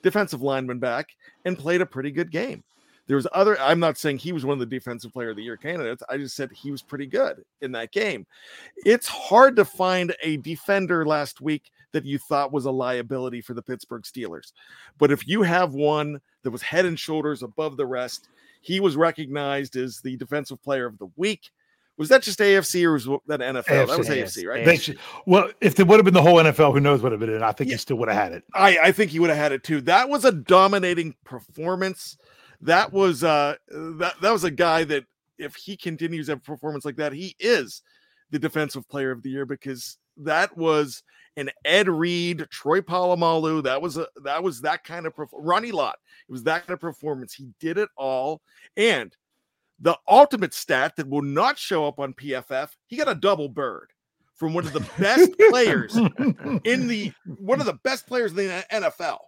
[0.03, 1.09] defensive lineman back
[1.45, 2.63] and played a pretty good game.
[3.07, 3.59] There was other.
[3.61, 6.03] I'm not saying he was one of the defensive player of the year candidates.
[6.09, 8.27] I just said he was pretty good in that game.
[8.77, 13.55] It's hard to find a defender last week that you thought was a liability for
[13.55, 14.53] the Pittsburgh Steelers.
[14.99, 18.29] But if you have one that was head and shoulders above the rest,
[18.61, 21.51] he was recognized as the defensive player of the week.
[21.99, 23.65] Was that just AFC or was that NFL?
[23.65, 24.81] AFC, that was AFC, right?
[24.81, 27.29] Should, well, if it would have been the whole NFL, who knows what it would
[27.29, 27.47] have been?
[27.47, 27.75] I think yeah.
[27.75, 28.45] he still would have had it.
[28.55, 29.83] I, I think he would have had it too.
[29.83, 32.17] That was a dominating performance.
[32.63, 35.05] That was uh that that was a guy that
[35.39, 37.83] if he continues a performance like that, he is
[38.31, 41.03] the defensive player of the year because that was
[41.37, 43.63] an Ed Reed, Troy Polamalu.
[43.63, 45.97] That was a that was that kind of Ronnie Lott.
[46.29, 47.35] It was that kind of performance.
[47.35, 48.43] He did it all,
[48.77, 49.15] and
[49.81, 53.89] the ultimate stat that will not show up on PFF, he got a double bird
[54.35, 55.97] from one of the best players
[56.65, 59.19] in the one of the best players in the NFL.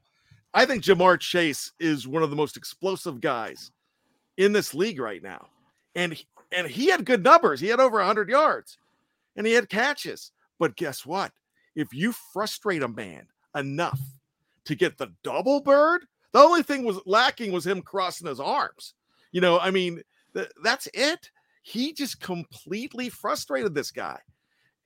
[0.54, 3.72] I think Ja'Marr Chase is one of the most explosive guys
[4.36, 5.48] in this league right now.
[5.96, 6.16] And
[6.52, 7.60] and he had good numbers.
[7.60, 8.78] He had over 100 yards
[9.36, 10.30] and he had catches.
[10.64, 11.30] But guess what?
[11.74, 14.00] If you frustrate a man enough
[14.64, 18.94] to get the double bird, the only thing was lacking was him crossing his arms.
[19.30, 20.00] You know, I mean,
[20.62, 21.30] that's it.
[21.64, 24.18] He just completely frustrated this guy.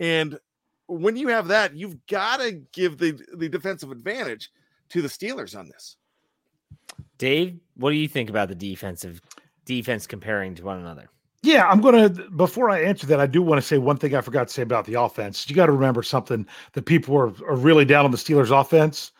[0.01, 0.41] And
[0.89, 4.51] when you have that, you've got to give the, the defensive advantage
[4.89, 5.97] to the Steelers on this.
[7.19, 9.21] Dave, what do you think about the defensive
[9.65, 11.09] defense comparing to one another?
[11.43, 14.15] Yeah, I'm going to, before I answer that, I do want to say one thing
[14.15, 15.49] I forgot to say about the offense.
[15.49, 19.13] You got to remember something that people are, are really down on the Steelers' offense.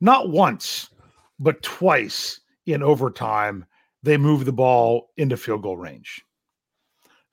[0.00, 0.90] Not once,
[1.38, 3.64] but twice in overtime
[4.02, 6.24] they moved the ball into field goal range.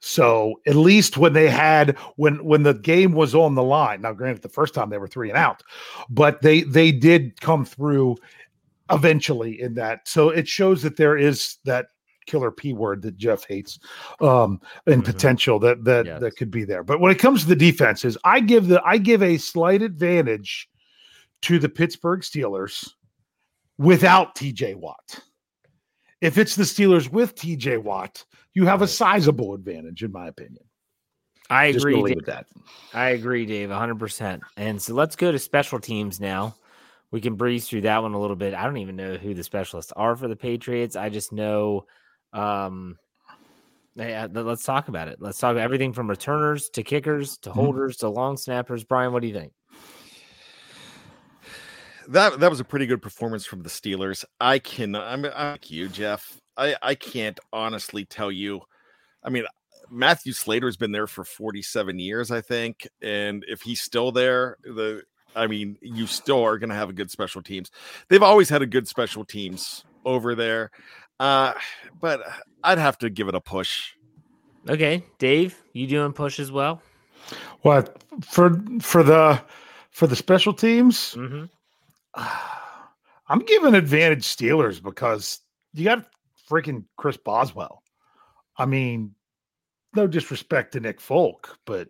[0.00, 4.02] So at least when they had when when the game was on the line.
[4.02, 5.62] Now, granted, the first time they were three and out,
[6.08, 8.16] but they they did come through
[8.90, 10.06] eventually in that.
[10.06, 11.88] So it shows that there is that
[12.28, 13.78] killer p word that Jeff hates,
[14.20, 15.12] um, and mm-hmm.
[15.12, 16.20] potential that that yes.
[16.20, 16.84] that could be there.
[16.84, 20.68] But when it comes to the defenses, I give the I give a slight advantage
[21.42, 22.88] to the Pittsburgh Steelers
[23.78, 24.74] without T.J.
[24.74, 25.20] Watt.
[26.20, 30.64] If it's the Steelers with TJ Watt, you have a sizable advantage, in my opinion.
[31.50, 32.46] I agree with that.
[32.92, 34.40] I agree, Dave, 100%.
[34.56, 36.56] And so let's go to special teams now.
[37.10, 38.52] We can breeze through that one a little bit.
[38.52, 40.94] I don't even know who the specialists are for the Patriots.
[40.94, 41.86] I just know
[42.32, 42.96] um
[43.94, 45.16] Yeah, let's talk about it.
[45.20, 47.54] Let's talk about everything from returners to kickers to Mhm.
[47.54, 48.84] holders to long snappers.
[48.84, 49.52] Brian, what do you think?
[52.08, 54.24] that that was a pretty good performance from the Steelers.
[54.40, 56.40] I can I'm, I'm like you, Jeff.
[56.56, 58.62] I I can't honestly tell you.
[59.22, 59.44] I mean,
[59.90, 65.02] Matthew Slater's been there for 47 years, I think, and if he's still there, the
[65.36, 67.70] I mean, you still are going to have a good special teams.
[68.08, 70.70] They've always had a good special teams over there,
[71.20, 71.52] uh,
[72.00, 72.22] but
[72.62, 73.92] I'd have to give it a push.
[74.68, 76.82] Okay, Dave, you doing push as well?
[77.62, 79.40] What for for the
[79.90, 81.14] for the special teams?
[81.14, 81.44] Mm-hmm.
[83.30, 85.40] I'm giving advantage Steelers because
[85.74, 86.06] you got
[86.48, 87.82] freaking Chris Boswell.
[88.56, 89.14] I mean,
[89.94, 91.88] no disrespect to Nick Folk, but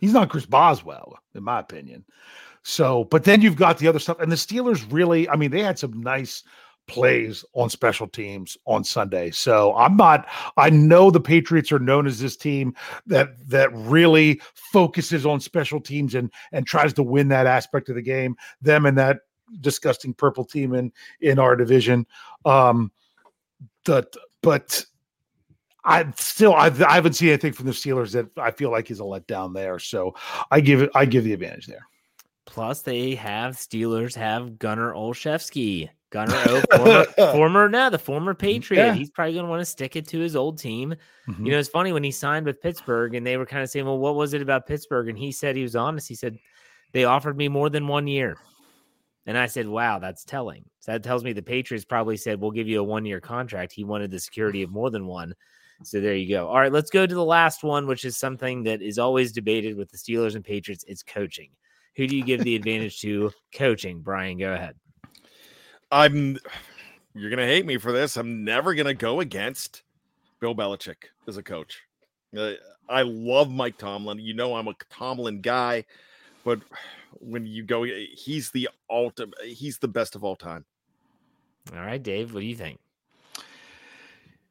[0.00, 2.04] he's not Chris Boswell, in my opinion.
[2.62, 5.62] So, but then you've got the other stuff, and the Steelers really, I mean, they
[5.62, 6.42] had some nice
[6.86, 9.30] plays on special teams on Sunday.
[9.30, 12.74] So I'm not, I know the Patriots are known as this team
[13.06, 17.96] that that really focuses on special teams and and tries to win that aspect of
[17.96, 18.36] the game.
[18.60, 19.20] Them and that
[19.60, 22.06] disgusting purple team in in our division.
[22.44, 22.90] Um
[23.84, 24.84] that but
[25.84, 29.00] I still I, I haven't seen anything from the Steelers that I feel like is
[29.00, 29.78] a letdown there.
[29.78, 30.14] So
[30.50, 31.86] I give it I give the advantage there.
[32.46, 35.90] Plus, they have Steelers have Gunnar Olszewski.
[36.10, 38.86] Gunnar O, former, former no, the former Patriot.
[38.86, 38.94] Yeah.
[38.94, 40.94] He's probably going to want to stick it to his old team.
[41.28, 41.44] Mhm.
[41.44, 43.86] You know, it's funny when he signed with Pittsburgh and they were kind of saying,
[43.86, 45.08] well, what was it about Pittsburgh?
[45.08, 46.08] And he said he was honest.
[46.08, 46.38] He said,
[46.92, 48.36] they offered me more than one year.
[49.26, 50.64] And I said, wow, that's telling.
[50.78, 53.72] So that tells me the Patriots probably said, we'll give you a one year contract.
[53.72, 55.34] He wanted the security of more than one.
[55.82, 56.46] So there you go.
[56.46, 59.76] All right, let's go to the last one, which is something that is always debated
[59.76, 60.84] with the Steelers and Patriots.
[60.86, 61.50] It's coaching.
[61.96, 64.00] Who do you give the advantage to coaching?
[64.00, 64.76] Brian, go ahead.
[65.90, 66.38] I'm
[67.14, 68.16] you're gonna hate me for this.
[68.16, 69.82] I'm never gonna go against
[70.40, 71.82] Bill Belichick as a coach.
[72.36, 72.52] Uh,
[72.88, 74.18] I love Mike Tomlin.
[74.18, 75.84] You know I'm a Tomlin guy,
[76.44, 76.60] but
[77.20, 79.40] when you go, he's the ultimate.
[79.42, 80.64] He's the best of all time.
[81.72, 82.78] All right, Dave, what do you think?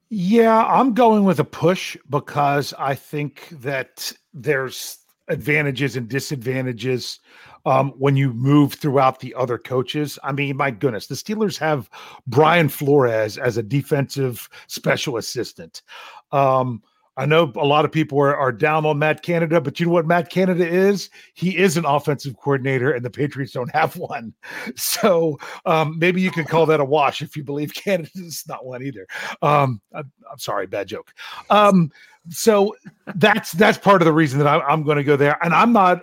[0.09, 7.19] Yeah, I'm going with a push because I think that there's advantages and disadvantages
[7.65, 10.19] um, when you move throughout the other coaches.
[10.23, 11.89] I mean, my goodness, the Steelers have
[12.27, 15.81] Brian Flores as a defensive special assistant.
[16.31, 16.81] Um,
[17.17, 19.93] I know a lot of people are, are down on Matt Canada, but you know
[19.93, 21.09] what Matt Canada is?
[21.33, 24.33] He is an offensive coordinator, and the Patriots don't have one.
[24.75, 28.65] So um, maybe you could call that a wash if you believe Canada is not
[28.65, 29.07] one either.
[29.41, 31.13] Um, I'm, I'm sorry, bad joke.
[31.49, 31.91] Um,
[32.29, 32.75] so
[33.15, 35.43] that's that's part of the reason that I, I'm going to go there.
[35.43, 36.01] And I'm not.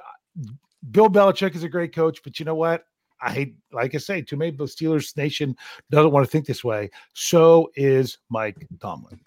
[0.90, 2.84] Bill Belichick is a great coach, but you know what?
[3.20, 5.56] I hate, like I say, too many Steelers Nation
[5.90, 6.90] doesn't want to think this way.
[7.14, 9.20] So is Mike Tomlin.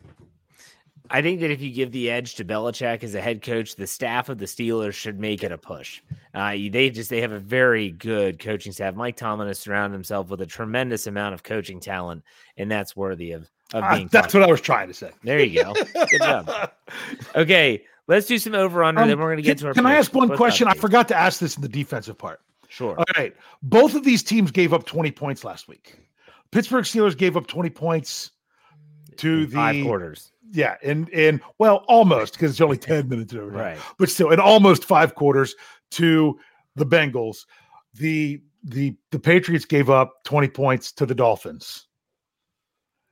[1.09, 3.85] I think that if you give the edge to Belichick as a head coach, the
[3.87, 6.01] staff of the Steelers should make it a push.
[6.33, 8.95] Uh, they just they have a very good coaching staff.
[8.95, 12.23] Mike Tomlin has surrounded himself with a tremendous amount of coaching talent,
[12.57, 14.09] and that's worthy of of Ah, being.
[14.11, 15.11] that's talked what I was trying to say.
[15.23, 15.73] There you go.
[16.09, 16.71] Good job.
[17.35, 19.01] Okay, let's do some over under.
[19.01, 19.73] Um, then we're going to get to our.
[19.73, 20.67] can I ask one What's question?
[20.67, 22.41] I forgot to ask this in the defensive part.
[22.67, 22.97] Sure.
[22.97, 23.33] All right.
[23.63, 25.97] Both of these teams gave up 20 points last week.
[26.51, 28.31] Pittsburgh Steelers gave up 20 points
[29.17, 30.31] to In five the quarters.
[30.51, 33.47] yeah, and and well, almost because it's only 10 minutes over.
[33.47, 33.77] Right.
[33.97, 35.55] But still, in almost five quarters
[35.91, 36.37] to
[36.75, 37.45] the Bengals.
[37.93, 41.87] The the the Patriots gave up 20 points to the Dolphins.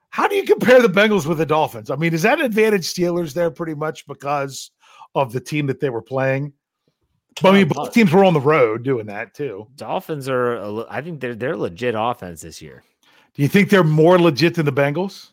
[0.09, 1.89] How do you compare the Bengals with the Dolphins?
[1.89, 4.71] I mean, is that an advantage Steelers there pretty much because
[5.15, 6.53] of the team that they were playing?
[7.41, 9.67] But I mean, both teams were on the road doing that too.
[9.75, 10.85] Dolphins are.
[10.89, 12.83] I think they're they're legit offense this year.
[13.33, 15.31] Do you think they're more legit than the Bengals?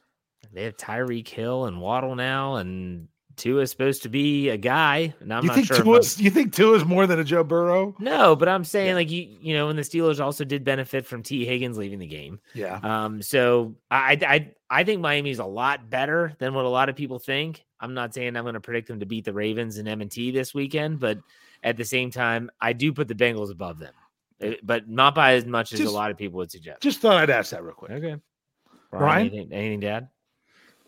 [0.53, 5.15] They have Tyreek Hill and Waddle now, and Tua is supposed to be a guy.
[5.21, 5.83] And I'm you not think sure.
[5.83, 7.95] Tua's, you think Tua is more than a Joe Burrow?
[7.99, 11.23] no, but I'm saying like you you know, and the Steelers also did benefit from
[11.23, 12.41] Tee Higgins leaving the game.
[12.55, 12.81] Yeah.
[12.83, 16.97] Um, so I I I think Miami's a lot better than what a lot of
[16.97, 17.65] people think.
[17.81, 20.53] I'm not saying I'm going to predict them to beat the Ravens and M&T this
[20.55, 21.19] weekend, but
[21.63, 23.95] at the same time, I do put the Bengals above them,
[24.43, 26.83] Uh, but not by as much as a lot of people would suggest.
[26.83, 27.91] Just thought I'd ask that real quick.
[27.93, 28.17] okay,
[28.91, 29.29] Brian?
[29.29, 30.09] anything, anything to add?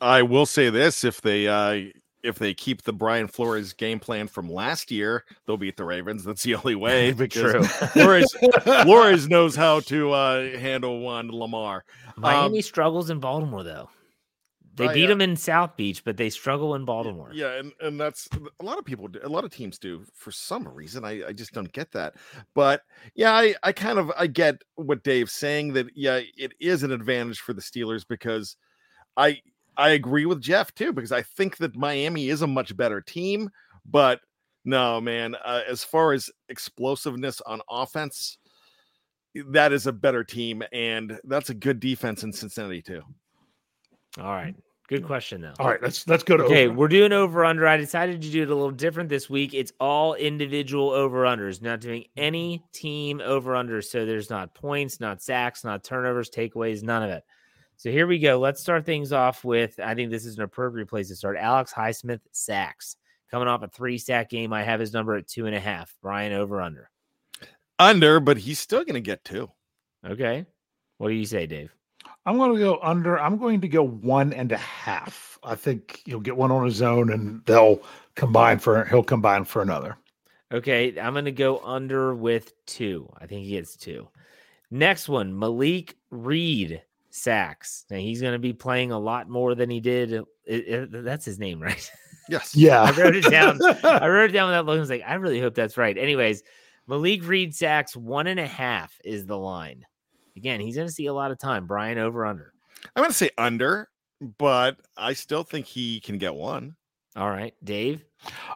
[0.00, 1.90] I will say this: if they uh
[2.22, 6.24] if they keep the Brian Flores game plan from last year, they'll beat the Ravens.
[6.24, 7.62] That's the only way because True.
[7.88, 8.32] Flores
[8.82, 11.84] Flores knows how to uh handle one Lamar.
[12.16, 13.88] Miami Um, struggles in Baltimore though.
[14.74, 17.30] They beat them in South Beach, but they struggle in Baltimore.
[17.32, 18.28] Yeah, and, and that's
[18.58, 21.04] a lot of people do, a lot of teams do for some reason.
[21.04, 22.14] I, I just don't get that.
[22.54, 22.82] But
[23.14, 26.92] yeah, I, I kind of I get what Dave's saying that yeah, it is an
[26.92, 28.56] advantage for the Steelers because
[29.16, 29.42] I
[29.76, 33.50] I agree with Jeff too because I think that Miami is a much better team,
[33.84, 34.20] but
[34.64, 38.38] no, man, uh, as far as explosiveness on offense,
[39.48, 43.02] that is a better team and that's a good defense in Cincinnati too.
[44.18, 44.54] All right.
[44.88, 45.54] Good question though.
[45.58, 46.74] All right, let's let's go to Okay, over.
[46.76, 47.66] we're doing over under.
[47.66, 49.54] I decided to do it a little different this week.
[49.54, 53.84] It's all individual over unders, not doing any team over unders.
[53.84, 57.24] So there's not points, not sacks, not turnovers, takeaways, none of it.
[57.76, 58.38] So here we go.
[58.38, 61.36] Let's start things off with I think this is an appropriate place to start.
[61.38, 62.96] Alex Highsmith sacks.
[63.30, 64.52] Coming off a three sack game.
[64.52, 65.94] I have his number at two and a half.
[66.02, 66.90] Brian over under.
[67.78, 69.50] Under, but he's still going to get two.
[70.06, 70.44] Okay.
[70.98, 71.74] What do you say, Dave?
[72.24, 73.18] I'm going to go under.
[73.18, 75.38] I'm going to go one and a half.
[75.42, 77.82] I think he'll get one on his own, and they'll
[78.14, 78.84] combine for.
[78.84, 79.96] He'll combine for another.
[80.52, 83.08] Okay, I'm going to go under with two.
[83.18, 84.08] I think he gets two.
[84.70, 87.84] Next one, Malik Reed sacks.
[87.90, 90.14] Now he's going to be playing a lot more than he did.
[90.14, 91.90] Uh, it- it- that's his name, right?
[92.28, 92.54] Yes.
[92.54, 93.58] Yeah, I wrote it down.
[93.84, 94.78] I wrote it down without looking.
[94.78, 95.96] I was like, I really hope that's right.
[95.98, 96.42] Anyways,
[96.86, 99.84] Malik Reed sacks one and a half is the line.
[100.36, 101.66] Again, he's going to see a lot of time.
[101.66, 102.52] Brian over under.
[102.96, 103.88] I'm going to say under,
[104.38, 106.76] but I still think he can get one.
[107.14, 108.04] All right, Dave.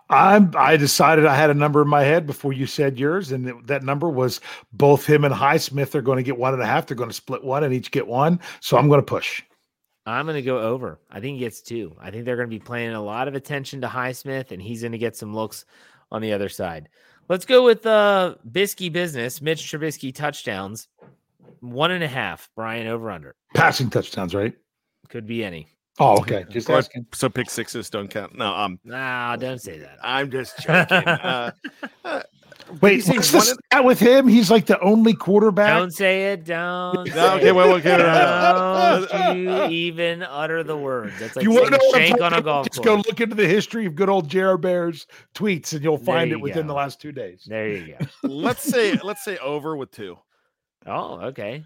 [0.09, 0.51] I'm.
[0.57, 3.67] I decided I had a number in my head before you said yours, and it-
[3.67, 4.41] that number was
[4.73, 6.87] both him and Highsmith are going to get one and a half.
[6.87, 8.41] They're going to split one and each get one.
[8.61, 9.43] So I'm going to push.
[10.07, 11.01] I'm going to go over.
[11.11, 11.95] I think he gets two.
[12.01, 14.81] I think they're going to be paying a lot of attention to Highsmith, and he's
[14.83, 15.65] going to get some looks
[16.13, 16.89] on the other side.
[17.29, 19.43] Let's go with uh, Bisky business.
[19.43, 20.87] Mitch Trubisky touchdowns,
[21.61, 22.49] one and a half.
[22.57, 23.35] Brian over under.
[23.55, 24.55] Passing touchdowns, right?
[25.09, 25.69] Could be any.
[25.99, 26.45] Oh, okay.
[26.51, 27.07] Just Or- asking.
[27.15, 28.37] So pick sixes don't count.
[28.37, 29.99] No, um, Nah, don't say that.
[30.03, 30.97] I'm just joking.
[31.09, 31.51] uh,
[32.05, 32.23] uh,
[32.83, 34.27] Wait, you say what's the one and- stat with him?
[34.27, 35.79] He's like the only quarterback.
[35.79, 36.45] Don't say it.
[36.45, 36.97] Don't.
[36.97, 37.55] No, say okay, it.
[37.55, 41.13] well, okay, Don't you even utter the words.
[41.21, 42.77] That's like you want to saying know what I'm shank talking on a golf Just
[42.83, 42.87] course.
[42.87, 46.37] go look into the history of good old Jared Bears tweets, and you'll find you
[46.39, 46.69] it within go.
[46.69, 47.45] the last two days.
[47.47, 48.07] There you go.
[48.25, 50.19] let's say let's say over with two.
[50.87, 51.65] Oh, okay.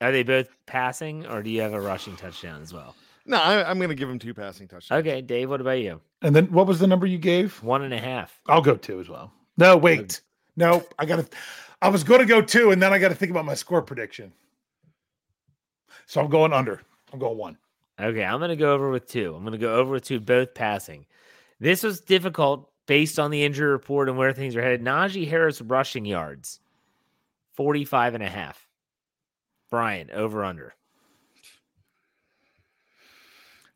[0.00, 2.94] Are they both passing, or do you have a rushing touchdown as well?
[3.24, 5.00] No, I, I'm going to give him two passing touchdowns.
[5.00, 5.50] Okay, Dave.
[5.50, 6.00] What about you?
[6.22, 7.62] And then what was the number you gave?
[7.62, 8.40] One and a half.
[8.46, 9.32] I'll go two as well.
[9.56, 10.20] No, wait.
[10.56, 11.36] No, I got to.
[11.82, 13.82] I was going to go two, and then I got to think about my score
[13.82, 14.32] prediction.
[16.06, 16.82] So I'm going under.
[17.12, 17.58] I'm going one.
[18.00, 19.34] Okay, I'm going to go over with two.
[19.34, 21.06] I'm going to go over with two, both passing.
[21.60, 24.82] This was difficult based on the injury report and where things are headed.
[24.82, 26.60] Najee Harris rushing yards,
[27.56, 28.66] 45 and a half.
[29.70, 30.74] Brian, over under.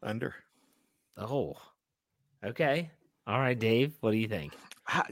[0.03, 0.35] Under.
[1.17, 1.57] Oh,
[2.45, 2.91] okay.
[3.27, 4.55] All right, Dave, what do you think?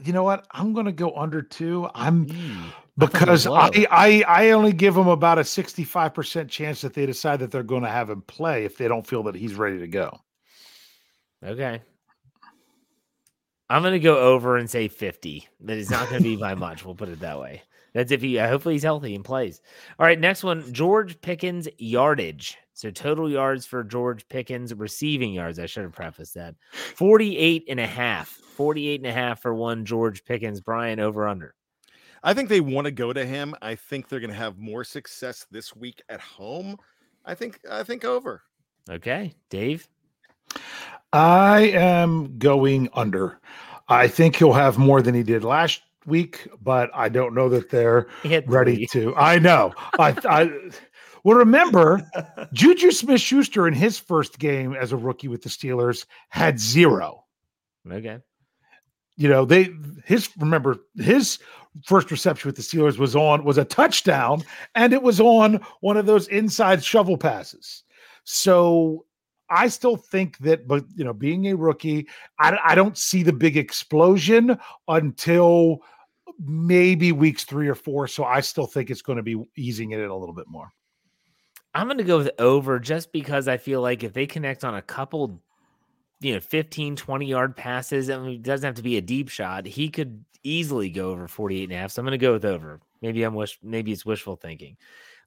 [0.03, 0.45] You know what?
[0.51, 1.87] I'm going to go under two.
[1.95, 3.47] I'm it because.
[3.47, 7.63] I, I I only give them about a 65% chance that they decide that they're
[7.63, 10.19] going to have him play if they don't feel that he's ready to go.
[11.45, 11.81] Okay.
[13.69, 16.55] I'm going to go over and say 50, but it's not going to be by
[16.55, 16.83] much.
[16.83, 17.61] We'll put it that way.
[17.93, 19.61] That's if he, uh, hopefully, he's healthy and plays.
[19.97, 22.57] All right, next one George Pickens yardage.
[22.73, 25.59] So total yards for George Pickens, receiving yards.
[25.59, 28.29] I should have prefaced that 48 and a half.
[28.29, 30.61] 48 and a half for one George Pickens.
[30.61, 31.55] Brian, over under.
[32.23, 33.55] I think they want to go to him.
[33.61, 36.77] I think they're going to have more success this week at home.
[37.25, 38.43] I think I think over.
[38.89, 39.33] Okay.
[39.49, 39.87] Dave?
[41.13, 43.39] I am going under.
[43.87, 47.69] I think he'll have more than he did last week, but I don't know that
[47.69, 48.07] they're
[48.47, 48.87] ready three.
[48.87, 49.15] to.
[49.15, 49.73] I know.
[49.97, 50.51] I, I
[51.23, 52.01] well remember
[52.53, 57.25] Juju Smith Schuster in his first game as a rookie with the Steelers had zero.
[57.89, 58.19] Okay.
[59.15, 59.69] You know, they
[60.05, 61.39] his remember his
[61.85, 64.43] first reception with the Steelers was on was a touchdown,
[64.75, 67.83] and it was on one of those inside shovel passes.
[68.23, 69.05] So
[69.49, 73.33] I still think that, but you know, being a rookie, I, I don't see the
[73.33, 75.79] big explosion until
[76.39, 78.07] maybe weeks three or four.
[78.07, 80.71] So I still think it's going to be easing it in a little bit more.
[81.73, 84.75] I'm going to go with over just because I feel like if they connect on
[84.75, 85.41] a couple,
[86.19, 89.29] you know, 15, 20 yard passes, I mean, it doesn't have to be a deep
[89.29, 89.65] shot.
[89.65, 91.91] He could easily go over 48 and a half.
[91.91, 92.79] So I'm going to go with over.
[93.01, 94.77] Maybe I'm wish, maybe it's wishful thinking.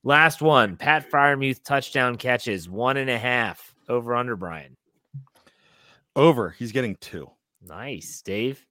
[0.04, 4.76] Last one Pat Freiermuth touchdown catches one and a half over under Brian.
[6.14, 6.51] Over.
[6.51, 7.30] He's getting two.
[7.66, 8.22] Nice.
[8.22, 8.66] Dave.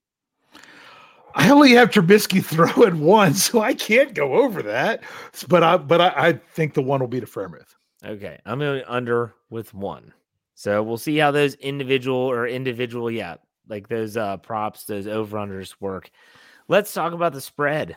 [1.34, 5.02] I only have Trubisky throw at one, so I can't go over that.
[5.48, 7.74] But I but I, I think the one will be to Freiermuth.
[8.04, 8.38] Okay.
[8.44, 10.12] I'm going under with one.
[10.54, 13.36] So we'll see how those individual or individual, yeah,
[13.68, 16.10] like those uh props, those over unders work.
[16.68, 17.96] Let's talk about the spread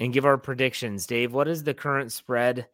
[0.00, 1.06] and give our predictions.
[1.06, 2.66] Dave, what is the current spread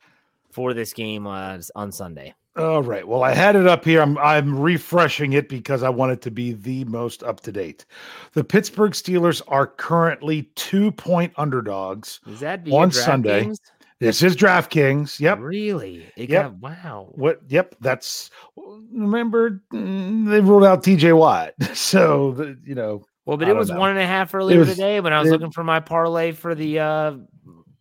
[0.50, 2.34] for this game uh, on Sunday?
[2.56, 3.06] All right.
[3.06, 4.02] Well, I had it up here.
[4.02, 7.86] I'm I'm refreshing it because I want it to be the most up to date.
[8.32, 12.20] The Pittsburgh Steelers are currently two point underdogs.
[12.26, 13.42] Is that on Sunday?
[13.44, 13.60] Kings?
[14.00, 15.20] This is DraftKings.
[15.20, 15.38] Yep.
[15.40, 16.06] Really?
[16.16, 16.42] It Yep.
[16.42, 17.08] got wow.
[17.12, 17.40] What?
[17.48, 17.76] Yep.
[17.80, 23.50] That's remember mm, they ruled out TJ Watt, so the, you know Well, but I
[23.52, 23.78] it was know.
[23.78, 26.32] one and a half earlier was- today when I was it- looking for my parlay
[26.32, 27.12] for the uh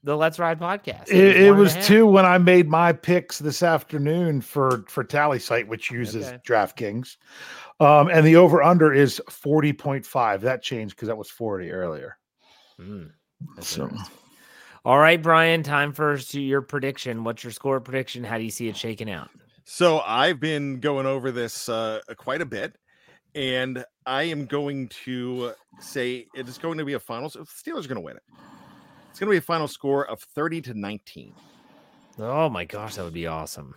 [0.04, 1.10] the Let's Ride podcast.
[1.10, 1.86] it, it one and was half.
[1.86, 6.38] two when I made my picks this afternoon for for TallySight, which uses Okay.
[6.48, 7.18] DraftKings,
[7.80, 10.42] um, and the over under is forty point five.
[10.42, 12.18] That changed because that was forty earlier.
[12.80, 13.12] Mm,
[13.60, 13.90] So.
[14.86, 17.26] All right, Brian, time for your prediction.
[17.26, 18.24] What's your score prediction?
[18.24, 19.30] How do you see it shaking out?
[19.66, 22.78] So I've been going over this uh, quite a bit,
[23.36, 27.30] and I am going to say it is going to be a final.
[27.30, 28.24] The Steelers are going to win it.
[29.10, 31.34] It's going to be a final score of thirty to nineteen.
[32.18, 33.76] Oh my gosh, that would be awesome.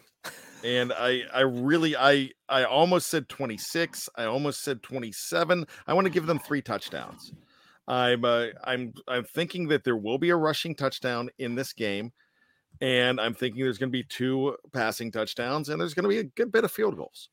[0.64, 4.08] and I I really I I almost said 26.
[4.16, 5.66] I almost said 27.
[5.86, 7.32] I want to give them three touchdowns.
[7.86, 12.12] I'm uh, I'm I'm thinking that there will be a rushing touchdown in this game,
[12.80, 16.18] and I'm thinking there's going to be two passing touchdowns, and there's going to be
[16.18, 17.28] a good bit of field goals.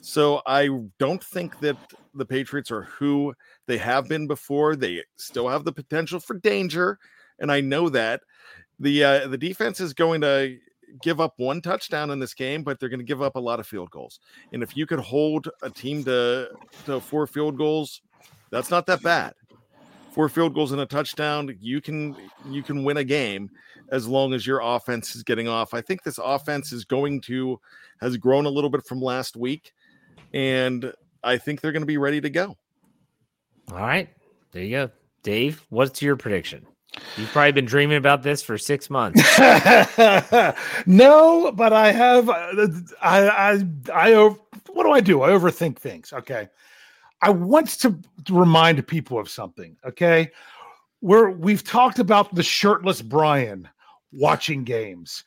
[0.00, 0.68] So I
[0.98, 1.76] don't think that
[2.14, 3.34] the Patriots are who
[3.66, 4.76] they have been before.
[4.76, 6.98] They still have the potential for danger,
[7.38, 8.22] and I know that
[8.78, 10.58] the uh, the defense is going to
[11.02, 13.60] give up one touchdown in this game, but they're going to give up a lot
[13.60, 14.20] of field goals.
[14.52, 16.50] And if you could hold a team to
[16.86, 18.02] to four field goals,
[18.50, 19.34] that's not that bad.
[20.12, 22.16] Four field goals and a touchdown, you can
[22.48, 23.50] you can win a game
[23.90, 25.74] as long as your offense is getting off.
[25.74, 27.60] I think this offense is going to
[28.00, 29.72] has grown a little bit from last week,
[30.32, 32.56] and I think they're going to be ready to go.
[33.70, 34.08] All right,
[34.52, 34.90] there you go,
[35.22, 35.64] Dave.
[35.68, 36.66] What's your prediction?
[37.16, 39.20] You've probably been dreaming about this for six months.
[40.86, 42.68] no, but I have uh,
[43.02, 44.36] I I I
[44.70, 45.22] what do I do?
[45.22, 46.12] I overthink things.
[46.12, 46.48] Okay.
[47.20, 47.98] I want to
[48.30, 49.76] remind people of something.
[49.84, 50.30] Okay.
[51.00, 53.68] Where we've talked about the shirtless Brian
[54.12, 55.24] watching games.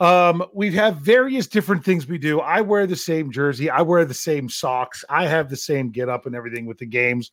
[0.00, 2.40] Um, we have various different things we do.
[2.40, 6.08] I wear the same jersey, I wear the same socks, I have the same get
[6.08, 7.30] up and everything with the games.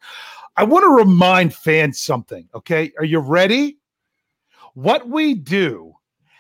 [0.56, 2.48] I want to remind fans something.
[2.54, 2.92] Okay.
[3.00, 3.78] Are you ready?
[4.74, 5.94] What we do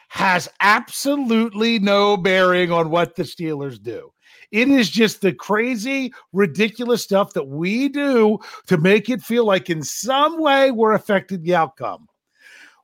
[0.10, 4.12] has absolutely no bearing on what the Steelers do.
[4.52, 9.70] It is just the crazy, ridiculous stuff that we do to make it feel like
[9.70, 12.08] in some way we're affecting the outcome.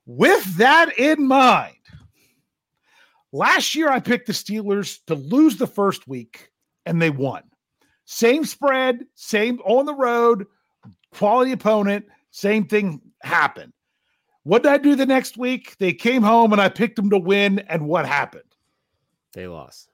[0.05, 1.75] With that in mind,
[3.33, 6.49] last year I picked the Steelers to lose the first week
[6.85, 7.43] and they won.
[8.05, 10.47] Same spread, same on the road,
[11.13, 13.73] quality opponent, same thing happened.
[14.47, 15.75] What did I do the next week?
[15.77, 17.59] They came home and I picked them to win.
[17.67, 18.43] And what happened?
[19.33, 19.89] they lost.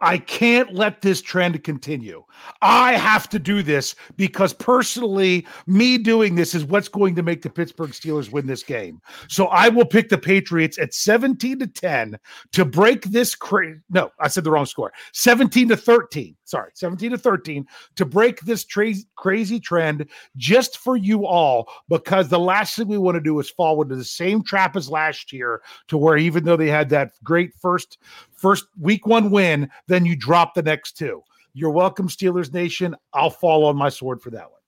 [0.00, 2.24] I can't let this trend continue.
[2.62, 7.42] I have to do this because personally, me doing this is what's going to make
[7.42, 9.02] the Pittsburgh Steelers win this game.
[9.28, 12.18] So I will pick the Patriots at 17 to 10
[12.52, 14.92] to break this cra- no, I said the wrong score.
[15.12, 16.36] 17 to 13.
[16.50, 22.28] Sorry, 17 to 13 to break this tra- crazy trend just for you all because
[22.28, 25.32] the last thing we want to do is fall into the same trap as last
[25.32, 27.98] year to where even though they had that great first
[28.32, 31.22] first week one win, then you drop the next two.
[31.52, 32.96] You're welcome, Steelers Nation.
[33.12, 34.60] I'll fall on my sword for that one.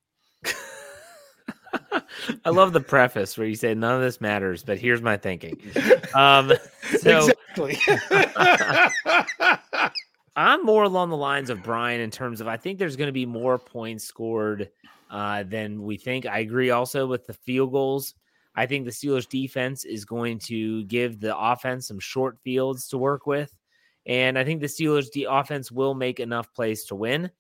[2.44, 5.60] I love the preface where you say none of this matters, but here's my thinking.
[6.14, 6.52] Um,
[6.98, 7.78] so exactly.
[10.34, 13.12] I'm more along the lines of Brian in terms of I think there's going to
[13.12, 14.70] be more points scored
[15.10, 16.24] uh, than we think.
[16.26, 18.14] I agree also with the field goals.
[18.54, 22.98] I think the Steelers defense is going to give the offense some short fields to
[22.98, 23.54] work with.
[24.06, 27.30] And I think the Steelers de- offense will make enough plays to win.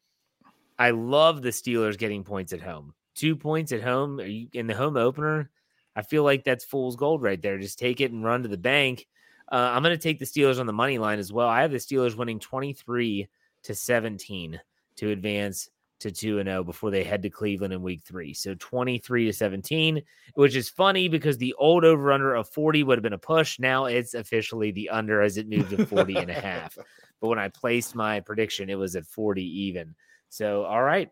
[0.78, 2.94] I love the Steelers getting points at home.
[3.14, 5.50] Two points at home in the home opener.
[5.94, 7.58] I feel like that's fool's gold right there.
[7.58, 9.06] Just take it and run to the bank.
[9.50, 11.48] Uh, I'm going to take the Steelers on the money line as well.
[11.48, 13.28] I have the Steelers winning 23
[13.64, 14.60] to 17
[14.96, 15.68] to advance
[16.00, 18.34] to 2 and 0 before they head to Cleveland in week 3.
[18.34, 20.02] So 23 to 17,
[20.34, 23.58] which is funny because the old over under of 40 would have been a push.
[23.58, 26.76] Now it's officially the under as it moved to 40 and a half.
[27.20, 29.94] But when I placed my prediction, it was at 40 even.
[30.28, 31.08] So all right.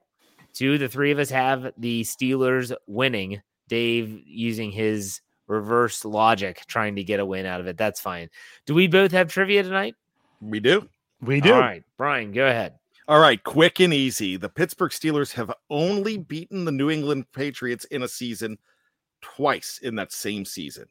[0.53, 3.41] Two, the three of us have the Steelers winning.
[3.69, 5.21] Dave using his
[5.51, 7.77] reverse logic, trying to get a win out of it.
[7.77, 8.31] That's fine.
[8.67, 9.97] Do we both have trivia tonight?
[10.41, 10.89] We do.
[11.21, 11.53] we do.
[11.53, 12.75] All right, Brian, go ahead.
[13.09, 14.37] All right, quick and easy.
[14.37, 18.57] The Pittsburgh Steelers have only beaten the New England Patriots in a season
[19.21, 20.87] twice in that same season.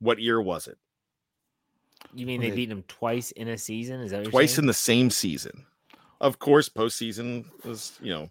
[0.00, 0.78] What year was it?
[2.14, 4.00] You mean they they- beat them twice in a season?
[4.00, 5.66] Is that what you're twice in the same season.
[6.20, 8.30] Of course, postseason was you know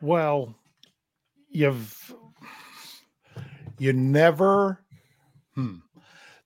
[0.00, 0.54] Well,
[1.50, 2.14] you've
[3.80, 4.80] you never
[5.54, 5.76] hmm.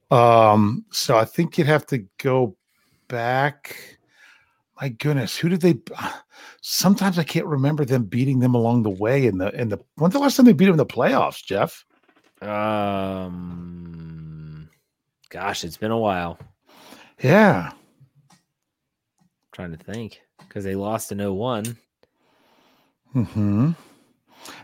[0.09, 2.55] Um, so I think you'd have to go
[3.07, 3.98] back.
[4.81, 5.75] My goodness, who did they?
[6.61, 9.79] Sometimes I can't remember them beating them along the way in the in the.
[9.95, 11.85] When's the last time they beat them in the playoffs, Jeff?
[12.41, 13.49] Um,
[15.29, 16.39] gosh, it's been a while.
[17.21, 17.77] Yeah, I'm
[19.51, 21.77] trying to think because they lost in 01.
[23.11, 23.71] hmm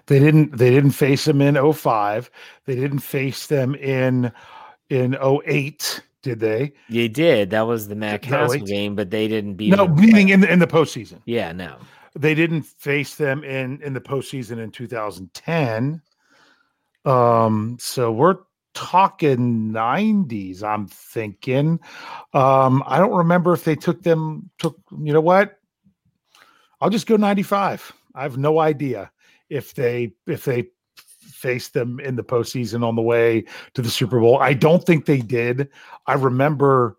[0.05, 0.57] They didn't.
[0.57, 2.31] They didn't face them in 05.
[2.65, 4.31] They didn't face them in
[4.89, 6.73] in 08, Did they?
[6.89, 7.51] They did.
[7.51, 9.69] That was the Matt Cassel game, but they didn't beat.
[9.69, 9.95] No, them.
[9.95, 11.21] meaning in the, in the postseason.
[11.25, 11.77] Yeah, no.
[12.15, 16.01] They didn't face them in in the postseason in 2010.
[17.05, 18.37] Um, so we're
[18.73, 20.63] talking 90s.
[20.63, 21.79] I'm thinking.
[22.33, 24.49] Um, I don't remember if they took them.
[24.57, 25.59] Took you know what?
[26.81, 27.93] I'll just go 95.
[28.15, 29.11] I have no idea
[29.51, 30.69] if they if they
[31.35, 34.39] faced them in the postseason on the way to the Super Bowl.
[34.39, 35.69] I don't think they did.
[36.07, 36.97] I remember.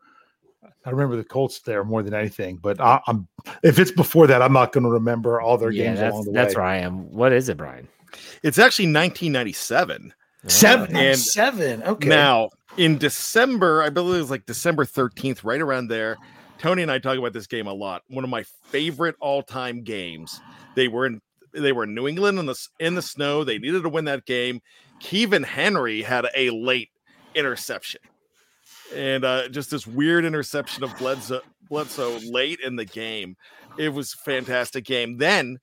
[0.85, 3.27] I remember the Colts there more than anything, but I, I'm
[3.65, 6.25] if it's before that, I'm not going to remember all their Yeah, games that's along
[6.27, 6.35] the way.
[6.37, 7.11] that's where I am.
[7.11, 7.89] What is it, Brian?
[8.45, 10.15] It's actually 1997.
[10.47, 11.83] Seven, And seven.
[11.83, 12.09] Okay.
[12.09, 16.17] Now, in December, I believe it was like December 13th, right around there.
[16.59, 18.03] Tony and I talk about this game a lot.
[18.09, 20.41] One of my favorite all-time games.
[20.77, 21.21] They were in
[21.57, 23.45] they were in New England in the in the snow.
[23.45, 24.61] They needed to win that game.
[25.01, 26.91] Kevin Henry had a late
[27.35, 28.01] interception.
[28.95, 33.37] And uh, just this weird interception of Bledsoe, Bledsoe late in the game.
[33.79, 35.19] It was a fantastic game.
[35.19, 35.59] Then,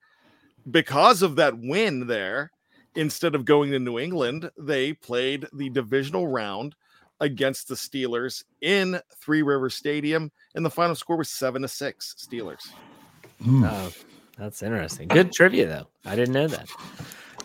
[0.70, 2.50] because of that win there,
[2.94, 6.74] instead of going to New England, they played the divisional round
[7.20, 12.14] against the Steelers in Three River Stadium, and the final score was seven to six
[12.18, 12.68] Steelers.
[13.42, 13.64] Hmm.
[13.64, 13.92] Oh,
[14.38, 15.08] that's interesting.
[15.08, 15.86] Good trivia, though.
[16.04, 16.68] I didn't know that.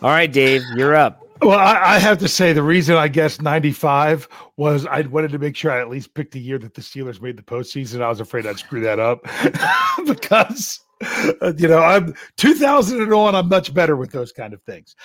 [0.02, 1.22] All right, Dave, you're up.
[1.42, 5.38] Well, I, I have to say the reason I guess 95 was I wanted to
[5.38, 8.02] make sure I at least picked the year that the Steelers made the postseason.
[8.02, 9.22] I was afraid I'd screw that up
[10.06, 10.80] because,
[11.40, 14.96] uh, you know, I'm 2000 and on, I'm much better with those kind of things.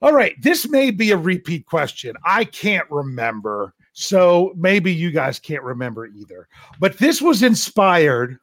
[0.00, 0.34] All right.
[0.42, 2.16] This may be a repeat question.
[2.24, 3.74] I can't remember.
[3.92, 6.48] So maybe you guys can't remember either.
[6.80, 8.38] But this was inspired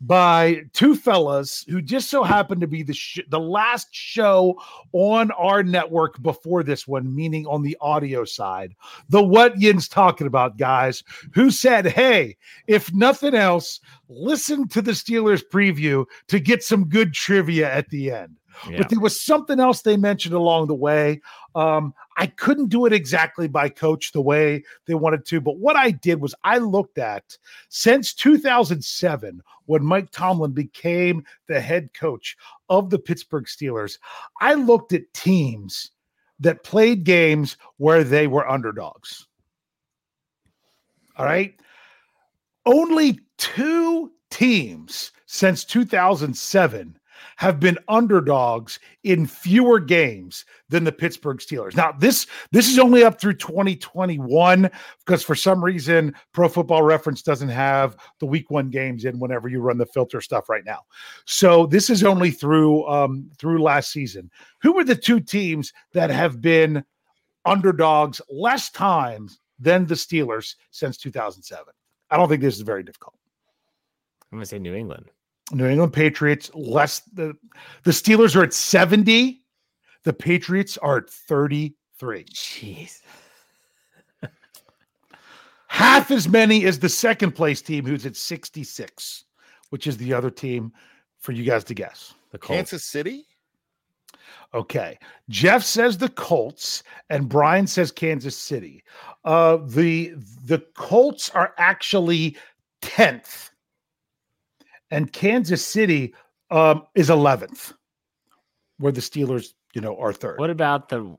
[0.00, 4.60] by two fellas who just so happened to be the sh- the last show
[4.92, 8.74] on our network before this one, meaning on the audio side.
[9.10, 12.36] The what Yin's talking about, guys, who said, Hey,
[12.66, 18.10] if nothing else, listen to the Steelers preview to get some good trivia at the
[18.10, 18.39] end.
[18.68, 18.78] Yeah.
[18.78, 21.20] But there was something else they mentioned along the way.
[21.54, 25.76] Um, I couldn't do it exactly by coach the way they wanted to, but what
[25.76, 27.36] I did was I looked at
[27.68, 32.36] since 2007 when Mike Tomlin became the head coach
[32.68, 33.98] of the Pittsburgh Steelers.
[34.40, 35.90] I looked at teams
[36.40, 39.26] that played games where they were underdogs.
[41.16, 41.54] All right.
[42.66, 46.98] Only two teams since 2007
[47.36, 51.76] have been underdogs in fewer games than the Pittsburgh Steelers.
[51.76, 54.70] Now, this this is only up through 2021
[55.04, 59.48] because for some reason Pro Football Reference doesn't have the Week One games in whenever
[59.48, 60.80] you run the filter stuff right now.
[61.24, 64.30] So this is only through um, through last season.
[64.62, 66.84] Who are the two teams that have been
[67.44, 71.72] underdogs less times than the Steelers since 2007?
[72.10, 73.14] I don't think this is very difficult.
[74.32, 75.10] I'm gonna say New England.
[75.52, 77.36] New England Patriots less the
[77.84, 79.40] the Steelers are at 70.
[80.04, 82.24] The Patriots are at 33.
[82.24, 83.00] Jeez.
[85.68, 89.24] Half as many as the second place team who's at 66,
[89.70, 90.72] which is the other team
[91.18, 92.14] for you guys to guess.
[92.30, 92.56] The Colts.
[92.56, 93.26] Kansas City?
[94.54, 94.98] Okay.
[95.28, 98.82] Jeff says the Colts and Brian says Kansas City.
[99.24, 102.36] Uh the the Colts are actually
[102.82, 103.50] 10th.
[104.90, 106.14] And Kansas City
[106.50, 107.72] um is 11th.
[108.78, 110.38] Where the Steelers, you know, are third.
[110.38, 111.16] What about the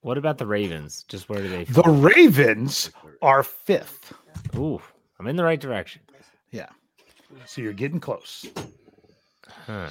[0.00, 1.04] what about the Ravens?
[1.08, 1.82] Just where do they The?
[1.82, 2.90] Ravens
[3.22, 4.12] are 5th.
[4.56, 4.80] Ooh,
[5.18, 6.02] I'm in the right direction.
[6.50, 6.68] Yeah.
[7.46, 8.46] So you're getting close.
[9.66, 9.88] Huh.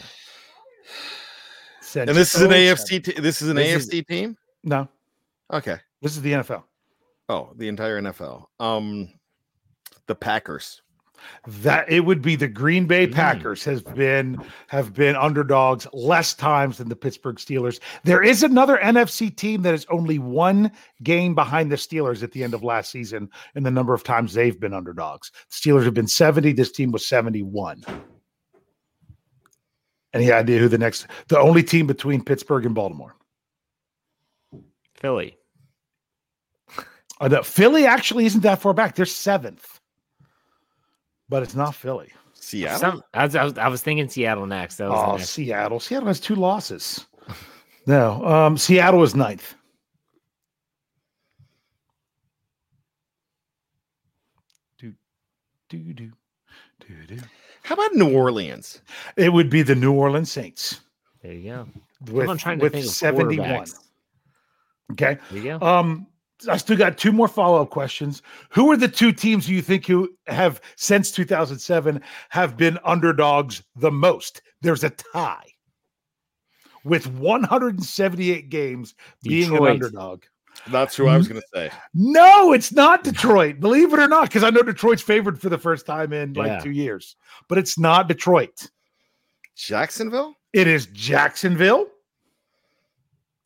[1.95, 3.03] And this is an AFC.
[3.03, 4.37] T- this is an This is- AFC team.
[4.63, 4.87] No,
[5.53, 5.77] Okay.
[6.01, 6.63] this is the NFL.
[7.29, 8.45] Oh, the entire NFL.
[8.59, 9.13] Um,
[10.07, 10.81] the Packers.
[11.47, 13.13] That it would be the Green Bay Mm.
[13.13, 14.37] Packers has been
[14.67, 17.79] have been underdogs less times than the Pittsburgh Steelers.
[18.03, 20.71] There is another NFC team that is only one
[21.03, 24.33] game behind the Steelers at the end of last season in the number of times
[24.33, 25.31] they've been underdogs.
[25.49, 27.83] The Steelers have been 70, this team was 71.
[30.13, 33.15] Any idea who the next the only team between Pittsburgh and Baltimore?
[34.95, 35.37] Philly.
[37.19, 38.95] Uh, the Philly actually isn't that far back.
[38.95, 39.76] They're seventh.
[41.29, 42.09] But it's not Philly.
[42.33, 42.79] Seattle.
[42.79, 44.77] Some, I, was, I, was, I was thinking Seattle next.
[44.77, 45.29] That was Oh, next.
[45.31, 45.79] Seattle.
[45.79, 47.05] Seattle has two losses.
[47.85, 49.55] No, um, Seattle is ninth.
[54.79, 54.93] Do,
[55.69, 56.11] do, do,
[56.87, 57.17] do, do.
[57.63, 58.81] How about New Orleans?
[59.17, 60.81] It would be the New Orleans Saints
[61.21, 61.67] There you go.
[62.11, 63.65] with, I'm trying to with think of 71.
[64.93, 65.17] Okay.
[65.31, 65.65] There you go.
[65.65, 66.07] Um,
[66.49, 68.21] I still got two more follow up questions.
[68.49, 73.91] Who are the two teams you think who have since 2007 have been underdogs the
[73.91, 74.41] most?
[74.61, 75.45] There's a tie
[76.83, 80.23] with 178 games being an underdog.
[80.69, 81.71] That's who I was going to say.
[81.93, 83.59] No, it's not Detroit.
[83.59, 86.47] Believe it or not, because I know Detroit's favored for the first time in like
[86.47, 86.59] Yeah.
[86.59, 87.15] two years,
[87.47, 88.69] but it's not Detroit.
[89.55, 90.35] Jacksonville.
[90.53, 91.87] It is Jacksonville.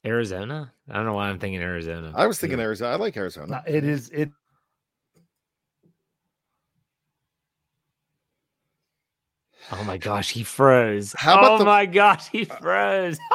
[0.06, 0.74] Arizona?
[0.90, 2.12] I don't know why I'm thinking Arizona.
[2.16, 2.92] I was thinking Arizona.
[2.92, 3.64] I like Arizona.
[3.68, 4.32] It is it.
[9.72, 11.14] Oh my gosh, he froze.
[11.18, 13.20] How about oh the- my gosh, he uh, froze.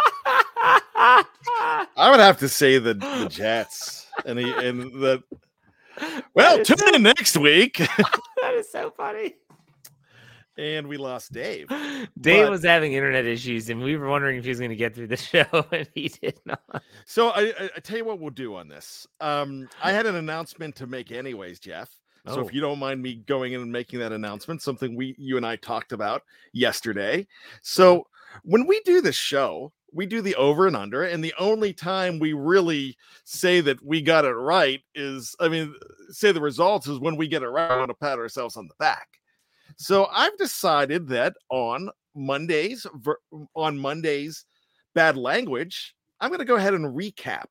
[0.98, 5.22] I would have to say the the Jets and the and the.
[6.34, 7.76] Well, That is tune in next week.
[8.42, 9.36] that is so funny.
[10.58, 11.68] And we lost Dave.
[12.20, 14.76] Dave But- was having internet issues, and we were wondering if he was going to
[14.76, 16.82] get through the show, and he did not.
[17.04, 19.06] So I, I, tell you what we'll do on this.
[19.20, 21.90] Um, I had an announcement to make, anyways, Jeff.
[22.26, 22.40] So Oh.
[22.40, 25.46] if you don't mind me going in and making that announcement, something we you and
[25.46, 27.24] I talked about yesterday.
[27.62, 28.08] So
[28.42, 32.18] when we do this show, we do the over and under, and the only time
[32.18, 35.72] we really say that we got it right is, I mean,
[36.10, 37.70] say the results is when we get it right.
[37.70, 39.06] We want to pat ourselves on the back.
[39.76, 42.86] So I've decided that on Mondays,
[43.54, 44.44] on Mondays,
[44.94, 47.46] bad language, I'm going to go ahead and recap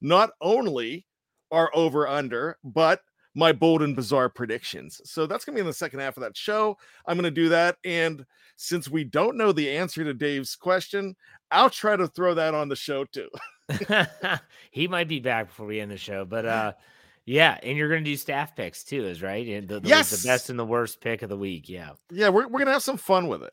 [0.00, 1.06] not only
[1.50, 3.00] our over under, but
[3.34, 5.00] my bold and bizarre predictions.
[5.04, 6.78] So that's going to be in the second half of that show.
[7.06, 7.76] I'm going to do that.
[7.84, 8.24] And
[8.56, 11.14] since we don't know the answer to Dave's question,
[11.50, 13.28] I'll try to throw that on the show too.
[14.70, 16.72] he might be back before we end the show, but uh,
[17.26, 19.46] yeah, and you're going to do staff picks too, is right?
[19.46, 20.10] And the, the, Yes.
[20.22, 21.68] the best and the worst pick of the week.
[21.68, 23.52] Yeah, Yeah, we're, we're going to have some fun with it.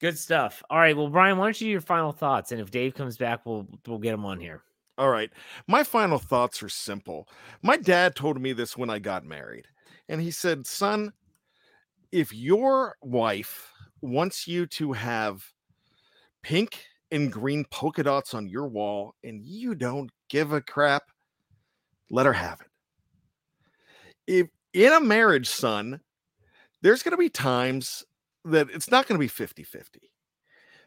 [0.00, 0.62] good stuff.
[0.70, 3.16] All right, well, Brian, why don't you do your final thoughts, and if Dave comes
[3.16, 4.62] back, we'll we'll get him on here.
[4.98, 5.30] All right.
[5.66, 7.26] My final thoughts are simple.
[7.62, 9.66] My dad told me this when I got married.
[10.10, 11.10] And he said, Son,
[12.12, 13.70] if your wife
[14.02, 15.42] wants you to have
[16.42, 21.04] pink and green polka dots on your wall and you don't give a crap,
[22.10, 22.66] let her have it.
[24.30, 26.00] If in a marriage, son,
[26.82, 28.04] there's going to be times
[28.44, 30.00] that it's not going to be 50 50.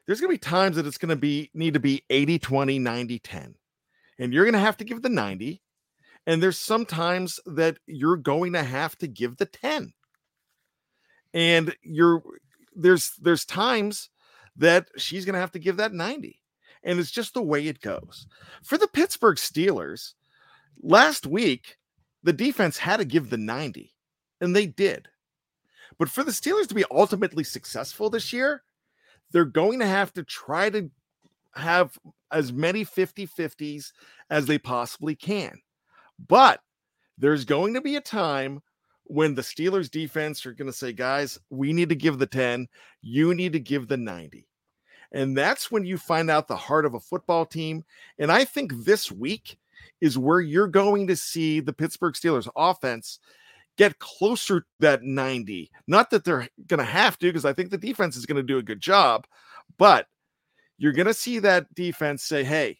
[0.05, 2.79] There's going to be times that it's going to be need to be 80 20,
[2.79, 3.55] 90 10
[4.19, 5.61] and you're going to have to give the 90
[6.25, 9.91] and there's sometimes that you're going to have to give the 10
[11.33, 12.23] and you're
[12.73, 14.09] there's there's times
[14.55, 16.39] that she's going to have to give that 90
[16.83, 18.25] and it's just the way it goes
[18.63, 20.13] for the Pittsburgh Steelers
[20.81, 21.77] last week
[22.23, 23.93] the defense had to give the 90
[24.41, 25.07] and they did
[25.99, 28.63] but for the Steelers to be ultimately successful this year
[29.31, 30.89] they're going to have to try to
[31.55, 31.97] have
[32.31, 33.91] as many 50 50s
[34.29, 35.59] as they possibly can.
[36.27, 36.61] But
[37.17, 38.61] there's going to be a time
[39.05, 42.67] when the Steelers defense are going to say, guys, we need to give the 10,
[43.01, 44.47] you need to give the 90.
[45.11, 47.83] And that's when you find out the heart of a football team.
[48.17, 49.57] And I think this week
[50.01, 53.19] is where you're going to see the Pittsburgh Steelers offense
[53.77, 55.71] get closer to that 90.
[55.87, 58.43] Not that they're going to have to, because I think the defense is going to
[58.43, 59.25] do a good job,
[59.77, 60.07] but
[60.77, 62.79] you're going to see that defense say, hey,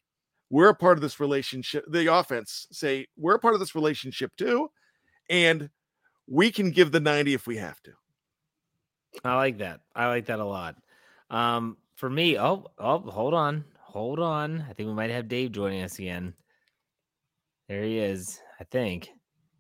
[0.50, 1.86] we're a part of this relationship.
[1.88, 4.70] The offense say, we're a part of this relationship too.
[5.30, 5.70] And
[6.28, 7.92] we can give the 90 if we have to.
[9.24, 9.82] I like that.
[9.96, 10.76] I like that a lot.
[11.30, 14.66] Um, for me, oh, oh, hold on, hold on.
[14.70, 16.34] I think we might have Dave joining us again.
[17.68, 18.40] There he is.
[18.60, 19.10] I think.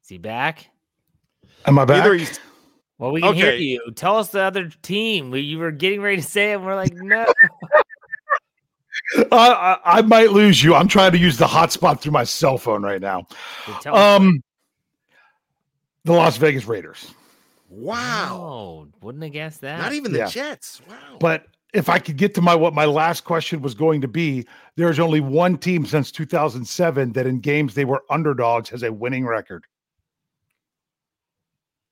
[0.02, 0.70] Is he back?
[1.66, 2.04] Am I back?
[2.04, 2.40] Either he's
[2.98, 3.92] Well, we can hear you.
[3.96, 5.32] Tell us the other team.
[5.32, 7.26] We, you were getting ready to say it, and we're like, no.
[9.18, 10.76] uh, I, I, might lose you.
[10.76, 13.28] I'm trying to use the hotspot through my cell phone right now.
[13.86, 14.44] Um,
[16.06, 17.14] the Las Vegas Raiders.
[17.70, 18.38] Wow.
[18.40, 19.80] Oh, wouldn't have guessed that.
[19.80, 20.28] Not even the yeah.
[20.28, 20.82] Jets.
[20.88, 21.18] Wow.
[21.20, 24.46] But if I could get to my what my last question was going to be,
[24.76, 29.26] there's only one team since 2007 that in games they were underdogs has a winning
[29.26, 29.66] record.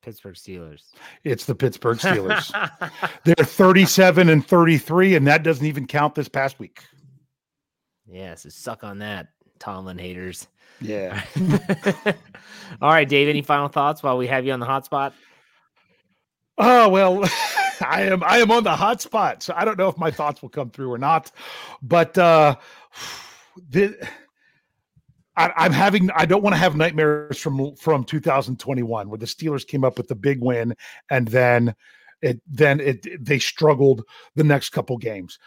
[0.01, 0.83] Pittsburgh Steelers.
[1.23, 2.51] It's the Pittsburgh Steelers.
[3.23, 6.83] They're 37 and 33, and that doesn't even count this past week.
[8.07, 9.27] Yeah, so suck on that,
[9.59, 10.47] Tomlin haters.
[10.79, 11.21] Yeah.
[12.81, 13.29] All right, Dave.
[13.29, 15.13] Any final thoughts while we have you on the hot spot?
[16.57, 17.23] Oh well,
[17.81, 20.41] I am I am on the hot spot, so I don't know if my thoughts
[20.41, 21.31] will come through or not.
[21.81, 22.55] But uh
[23.69, 24.07] the
[25.37, 29.65] I, am having I don't want to have nightmares from from 2021 where the Steelers
[29.65, 30.75] came up with the big win
[31.09, 31.75] and then
[32.21, 34.03] it then it they struggled
[34.35, 35.39] the next couple games.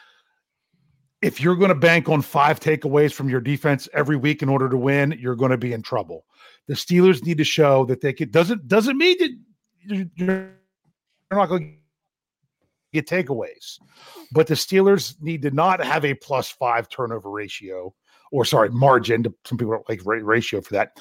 [1.23, 4.69] If you're going to bank on five takeaways from your defense every week in order
[4.69, 6.27] to win, you're going to be in trouble.
[6.67, 10.51] The Steelers need to show that they could doesn't doesn't mean that you're
[11.31, 11.79] not going
[12.95, 13.79] get takeaways,
[14.33, 17.95] but the Steelers need to not have a plus five turnover ratio
[18.35, 19.23] or sorry, margin.
[19.23, 20.99] To, some people don't like ratio for that.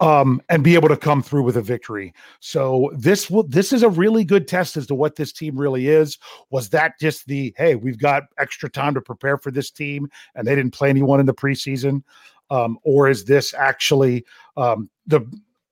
[0.00, 2.14] Um, and be able to come through with a victory.
[2.40, 5.88] So this will this is a really good test as to what this team really
[5.88, 6.16] is.
[6.50, 10.46] Was that just the hey, we've got extra time to prepare for this team, and
[10.46, 12.02] they didn't play anyone in the preseason,
[12.48, 14.24] um, or is this actually
[14.56, 15.20] um, the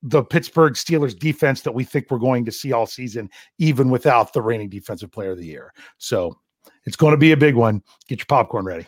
[0.02, 3.28] the Pittsburgh Steelers defense that we think we're going to see all season,
[3.58, 5.72] even without the reigning defensive player of the year?
[5.98, 6.38] So
[6.84, 7.82] it's going to be a big one.
[8.08, 8.86] Get your popcorn ready.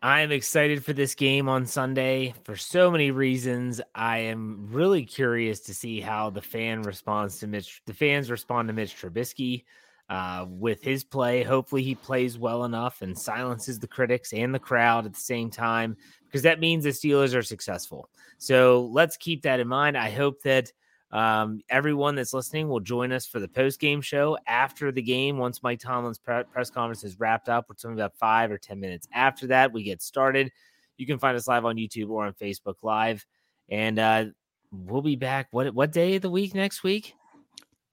[0.00, 3.80] I am excited for this game on Sunday for so many reasons.
[3.96, 7.82] I am really curious to see how the fan responds to Mitch.
[7.84, 9.64] The fans respond to Mitch Trubisky
[10.08, 11.42] uh, with his play.
[11.42, 15.50] Hopefully, he plays well enough and silences the critics and the crowd at the same
[15.50, 15.96] time,
[16.26, 18.08] because that means the Steelers are successful.
[18.38, 19.96] So let's keep that in mind.
[19.96, 20.72] I hope that
[21.10, 25.38] um, everyone that's listening will join us for the post game show after the game.
[25.38, 28.78] Once Mike Tomlin's pre- press conference is wrapped up, it's only about five or 10
[28.78, 30.52] minutes after that, we get started.
[30.96, 33.24] You can find us live on YouTube or on Facebook Live.
[33.68, 34.24] And uh,
[34.72, 35.48] we'll be back.
[35.50, 37.14] What, what day of the week next week?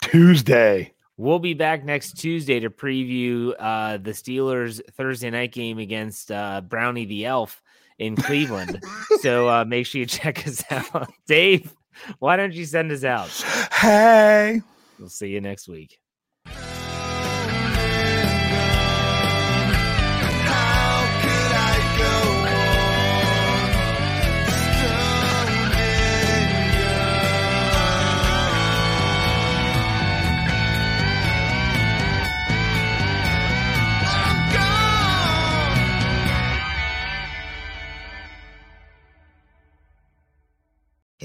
[0.01, 0.94] Tuesday.
[1.17, 6.61] We'll be back next Tuesday to preview uh, the Steelers Thursday night game against uh,
[6.61, 7.61] Brownie the Elf
[7.99, 8.83] in Cleveland.
[9.21, 11.11] so uh, make sure you check us out.
[11.25, 11.73] Dave,
[12.19, 13.29] why don't you send us out?
[13.71, 14.61] Hey.
[14.99, 15.99] We'll see you next week.